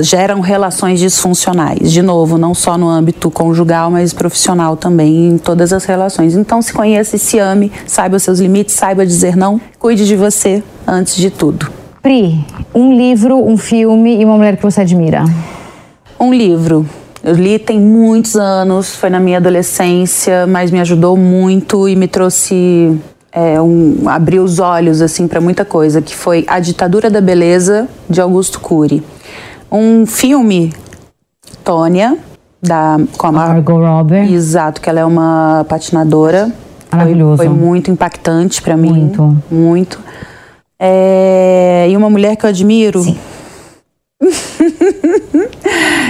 geram 0.00 0.40
relações 0.40 0.98
disfuncionais. 0.98 1.92
De 1.92 2.02
novo, 2.02 2.36
não 2.36 2.54
só 2.54 2.76
no 2.76 2.88
âmbito 2.88 3.30
conjugal, 3.30 3.90
mas 3.90 4.12
profissional 4.12 4.76
também, 4.76 5.28
em 5.28 5.38
todas 5.38 5.72
as 5.72 5.84
relações. 5.84 6.34
Então, 6.34 6.60
se 6.60 6.72
conheça 6.72 7.16
e 7.16 7.18
se 7.18 7.38
ame, 7.38 7.72
saiba 7.86 8.16
os 8.16 8.22
seus 8.22 8.40
limites, 8.40 8.74
saiba 8.74 9.06
dizer 9.06 9.36
não, 9.36 9.60
cuide 9.78 10.06
de 10.06 10.16
você 10.16 10.62
antes 10.86 11.16
de 11.16 11.30
tudo. 11.30 11.70
Pri, 12.02 12.44
um 12.74 12.92
livro, 12.92 13.36
um 13.36 13.56
filme 13.56 14.20
e 14.20 14.24
uma 14.24 14.36
mulher 14.36 14.56
que 14.56 14.62
você 14.62 14.80
admira? 14.80 15.24
Um 16.18 16.32
livro. 16.32 16.86
Eu 17.22 17.34
li 17.34 17.58
tem 17.58 17.80
muitos 17.80 18.36
anos, 18.36 18.94
foi 18.94 19.10
na 19.10 19.20
minha 19.20 19.38
adolescência, 19.38 20.46
mas 20.46 20.70
me 20.70 20.80
ajudou 20.80 21.16
muito 21.16 21.88
e 21.88 21.96
me 21.96 22.06
trouxe 22.06 22.96
é, 23.32 23.60
um, 23.60 24.04
abriu 24.06 24.42
os 24.42 24.58
olhos 24.58 25.02
assim 25.02 25.26
para 25.26 25.40
muita 25.40 25.64
coisa, 25.64 26.00
que 26.00 26.14
foi 26.14 26.44
A 26.46 26.60
Ditadura 26.60 27.10
da 27.10 27.20
Beleza 27.20 27.88
de 28.08 28.20
Augusto 28.20 28.60
Cury 28.60 29.02
um 29.70 30.06
filme, 30.06 30.72
Tônia, 31.64 32.18
da 32.60 32.96
com 33.16 33.26
a 33.26 33.32
Margot 33.32 33.78
Robbie. 33.78 34.32
Exato, 34.32 34.80
que 34.80 34.88
ela 34.88 35.00
é 35.00 35.04
uma 35.04 35.64
patinadora. 35.68 36.50
Maravilhoso. 36.90 37.36
Foi, 37.36 37.46
foi 37.46 37.54
muito 37.54 37.90
impactante 37.90 38.62
para 38.62 38.76
mim. 38.76 38.92
Muito. 38.92 39.42
Muito. 39.50 40.00
É, 40.80 41.86
e 41.90 41.96
uma 41.96 42.08
mulher 42.08 42.36
que 42.36 42.44
eu 42.46 42.50
admiro. 42.50 43.02
Sim. 43.02 43.18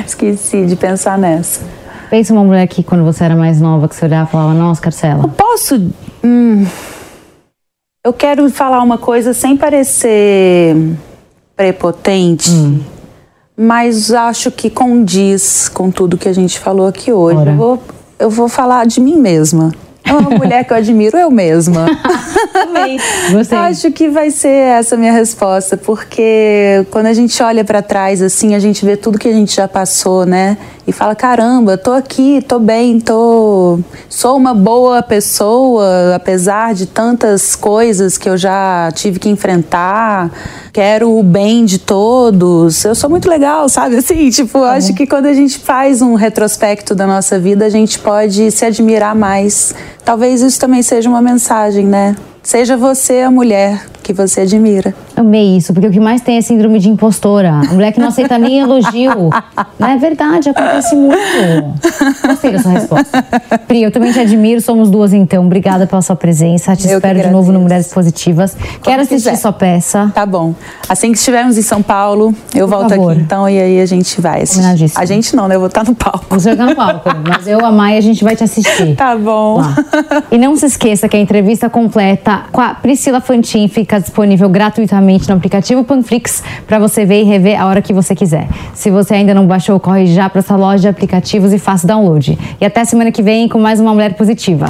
Esqueci 0.06 0.66
de 0.66 0.76
pensar 0.76 1.18
nessa. 1.18 1.60
Pensa 2.08 2.32
uma 2.32 2.44
mulher 2.44 2.66
que 2.66 2.82
quando 2.82 3.04
você 3.04 3.24
era 3.24 3.36
mais 3.36 3.60
nova, 3.60 3.88
que 3.88 3.94
você 3.94 4.06
olhava 4.06 4.28
e 4.28 4.32
falava, 4.32 4.54
nossa, 4.54 4.80
Carcela. 4.80 5.24
Eu 5.24 5.28
posso. 5.28 5.90
Hum, 6.24 6.64
eu 8.02 8.12
quero 8.12 8.48
falar 8.48 8.82
uma 8.82 8.96
coisa 8.96 9.34
sem 9.34 9.56
parecer 9.56 10.74
prepotente. 11.54 12.50
Hum 12.50 12.97
mas 13.60 14.12
acho 14.12 14.52
que 14.52 14.70
condiz 14.70 15.68
com 15.68 15.90
tudo 15.90 16.16
que 16.16 16.28
a 16.28 16.32
gente 16.32 16.60
falou 16.60 16.86
aqui 16.86 17.12
hoje. 17.12 17.44
Eu 17.44 17.56
vou, 17.56 17.82
eu 18.16 18.30
vou 18.30 18.48
falar 18.48 18.86
de 18.86 19.00
mim 19.00 19.18
mesma. 19.18 19.72
É 20.04 20.12
uma 20.12 20.30
mulher 20.38 20.64
que 20.64 20.72
eu 20.72 20.76
admiro 20.76 21.16
eu 21.16 21.28
mesma. 21.28 21.86
Gostei. 23.32 23.58
Acho 23.58 23.90
que 23.90 24.08
vai 24.08 24.30
ser 24.30 24.48
essa 24.48 24.94
a 24.94 24.98
minha 24.98 25.12
resposta, 25.12 25.76
porque 25.76 26.86
quando 26.92 27.06
a 27.06 27.12
gente 27.12 27.42
olha 27.42 27.64
para 27.64 27.82
trás 27.82 28.22
assim, 28.22 28.54
a 28.54 28.60
gente 28.60 28.84
vê 28.84 28.96
tudo 28.96 29.18
que 29.18 29.26
a 29.26 29.32
gente 29.32 29.56
já 29.56 29.66
passou, 29.66 30.24
né? 30.24 30.56
E 30.88 30.92
fala: 30.92 31.14
"Caramba, 31.14 31.76
tô 31.76 31.92
aqui, 31.92 32.42
tô 32.42 32.58
bem, 32.58 32.98
tô 32.98 33.78
sou 34.08 34.36
uma 34.36 34.54
boa 34.54 35.02
pessoa, 35.02 36.14
apesar 36.16 36.74
de 36.74 36.86
tantas 36.86 37.54
coisas 37.54 38.16
que 38.16 38.28
eu 38.28 38.36
já 38.36 38.90
tive 38.92 39.18
que 39.18 39.28
enfrentar. 39.28 40.32
Quero 40.72 41.16
o 41.16 41.22
bem 41.22 41.64
de 41.64 41.78
todos. 41.78 42.84
Eu 42.84 42.94
sou 42.94 43.10
muito 43.10 43.28
legal, 43.28 43.68
sabe? 43.68 43.96
Assim, 43.96 44.30
tipo, 44.30 44.58
uhum. 44.58 44.64
acho 44.64 44.94
que 44.94 45.06
quando 45.06 45.26
a 45.26 45.34
gente 45.34 45.58
faz 45.58 46.00
um 46.00 46.14
retrospecto 46.14 46.94
da 46.94 47.06
nossa 47.06 47.38
vida, 47.38 47.66
a 47.66 47.68
gente 47.68 47.98
pode 47.98 48.50
se 48.50 48.64
admirar 48.64 49.14
mais 49.14 49.74
Talvez 50.08 50.40
isso 50.40 50.58
também 50.58 50.82
seja 50.82 51.06
uma 51.06 51.20
mensagem, 51.20 51.84
né? 51.84 52.16
Seja 52.42 52.78
você 52.78 53.20
a 53.20 53.30
mulher 53.30 53.84
que 54.08 54.12
você 54.14 54.40
admira. 54.40 54.94
Amei 55.14 55.58
isso, 55.58 55.74
porque 55.74 55.86
o 55.86 55.90
que 55.90 56.00
mais 56.00 56.22
tem 56.22 56.38
é 56.38 56.40
síndrome 56.40 56.78
de 56.78 56.88
impostora. 56.88 57.50
A 57.50 57.74
mulher 57.74 57.92
que 57.92 58.00
não 58.00 58.08
aceita 58.08 58.38
nem 58.38 58.58
elogio. 58.60 59.28
Não 59.78 59.88
é 59.88 59.96
verdade, 59.96 60.48
acontece 60.48 60.96
muito. 60.96 61.16
Gostei 62.26 62.50
da 62.52 62.58
sua 62.58 62.72
resposta. 62.72 63.24
Pri, 63.68 63.82
eu 63.82 63.92
também 63.92 64.12
te 64.12 64.18
admiro, 64.18 64.60
somos 64.60 64.90
duas 64.90 65.12
então. 65.12 65.46
Obrigada 65.46 65.86
pela 65.86 66.02
sua 66.02 66.16
presença. 66.16 66.74
Te 66.74 66.88
eu 66.88 66.96
espero 66.96 67.20
de 67.20 67.28
novo 67.28 67.52
no 67.52 67.60
Mulheres 67.60 67.86
Positivas. 67.92 68.54
Como 68.54 68.80
Quero 68.82 69.02
assistir 69.02 69.30
quiser. 69.30 69.36
sua 69.36 69.52
peça. 69.52 70.10
Tá 70.12 70.26
bom. 70.26 70.52
Assim 70.88 71.12
que 71.12 71.18
estivermos 71.18 71.56
em 71.56 71.62
São 71.62 71.80
Paulo, 71.80 72.34
eu 72.52 72.66
Por 72.66 72.76
volto 72.76 72.90
favor. 72.90 73.12
aqui 73.12 73.20
então 73.20 73.48
e 73.48 73.60
aí 73.60 73.80
a 73.80 73.86
gente 73.86 74.20
vai 74.20 74.42
assistir. 74.42 74.98
A 74.98 75.04
gente 75.04 75.36
não, 75.36 75.46
né? 75.46 75.54
Eu 75.54 75.60
vou 75.60 75.68
estar 75.68 75.84
no 75.84 75.94
palco. 75.94 76.26
Você 76.30 76.54
vai 76.54 76.66
estar 76.66 76.66
no 76.66 76.74
palco, 76.74 77.08
mas 77.28 77.46
eu, 77.46 77.64
a 77.64 77.70
Maia, 77.70 77.98
a 77.98 78.02
gente 78.02 78.24
vai 78.24 78.34
te 78.34 78.42
assistir. 78.42 78.96
Tá 78.96 79.14
bom. 79.16 79.58
Lá. 79.58 79.76
E 80.32 80.38
não 80.38 80.56
se 80.56 80.66
esqueça 80.66 81.08
que 81.08 81.16
a 81.16 81.20
entrevista 81.20 81.70
completa 81.70 82.42
com 82.50 82.60
a 82.60 82.74
Priscila 82.74 83.20
Fantin 83.20 83.68
fica 83.68 83.97
disponível 83.98 84.48
gratuitamente 84.48 85.28
no 85.28 85.36
aplicativo 85.36 85.84
Panflix 85.84 86.42
para 86.66 86.78
você 86.78 87.04
ver 87.04 87.22
e 87.22 87.24
rever 87.24 87.60
a 87.60 87.66
hora 87.66 87.82
que 87.82 87.92
você 87.92 88.14
quiser. 88.14 88.48
Se 88.74 88.90
você 88.90 89.14
ainda 89.14 89.34
não 89.34 89.46
baixou, 89.46 89.78
corre 89.80 90.06
já 90.06 90.28
para 90.28 90.40
essa 90.40 90.56
loja 90.56 90.82
de 90.82 90.88
aplicativos 90.88 91.52
e 91.52 91.58
faça 91.58 91.86
download. 91.86 92.38
E 92.60 92.64
até 92.64 92.84
semana 92.84 93.10
que 93.10 93.22
vem 93.22 93.48
com 93.48 93.58
mais 93.58 93.80
uma 93.80 93.92
Mulher 93.92 94.14
Positiva. 94.14 94.66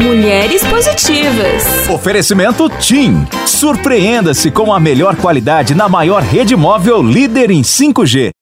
Mulheres 0.00 0.64
Positivas. 0.64 1.88
Oferecimento 1.88 2.68
TIM. 2.68 3.26
Surpreenda-se 3.46 4.50
com 4.50 4.72
a 4.72 4.80
melhor 4.80 5.16
qualidade 5.16 5.74
na 5.74 5.88
maior 5.88 6.22
rede 6.22 6.56
móvel 6.56 7.02
líder 7.02 7.50
em 7.50 7.62
5G. 7.62 8.32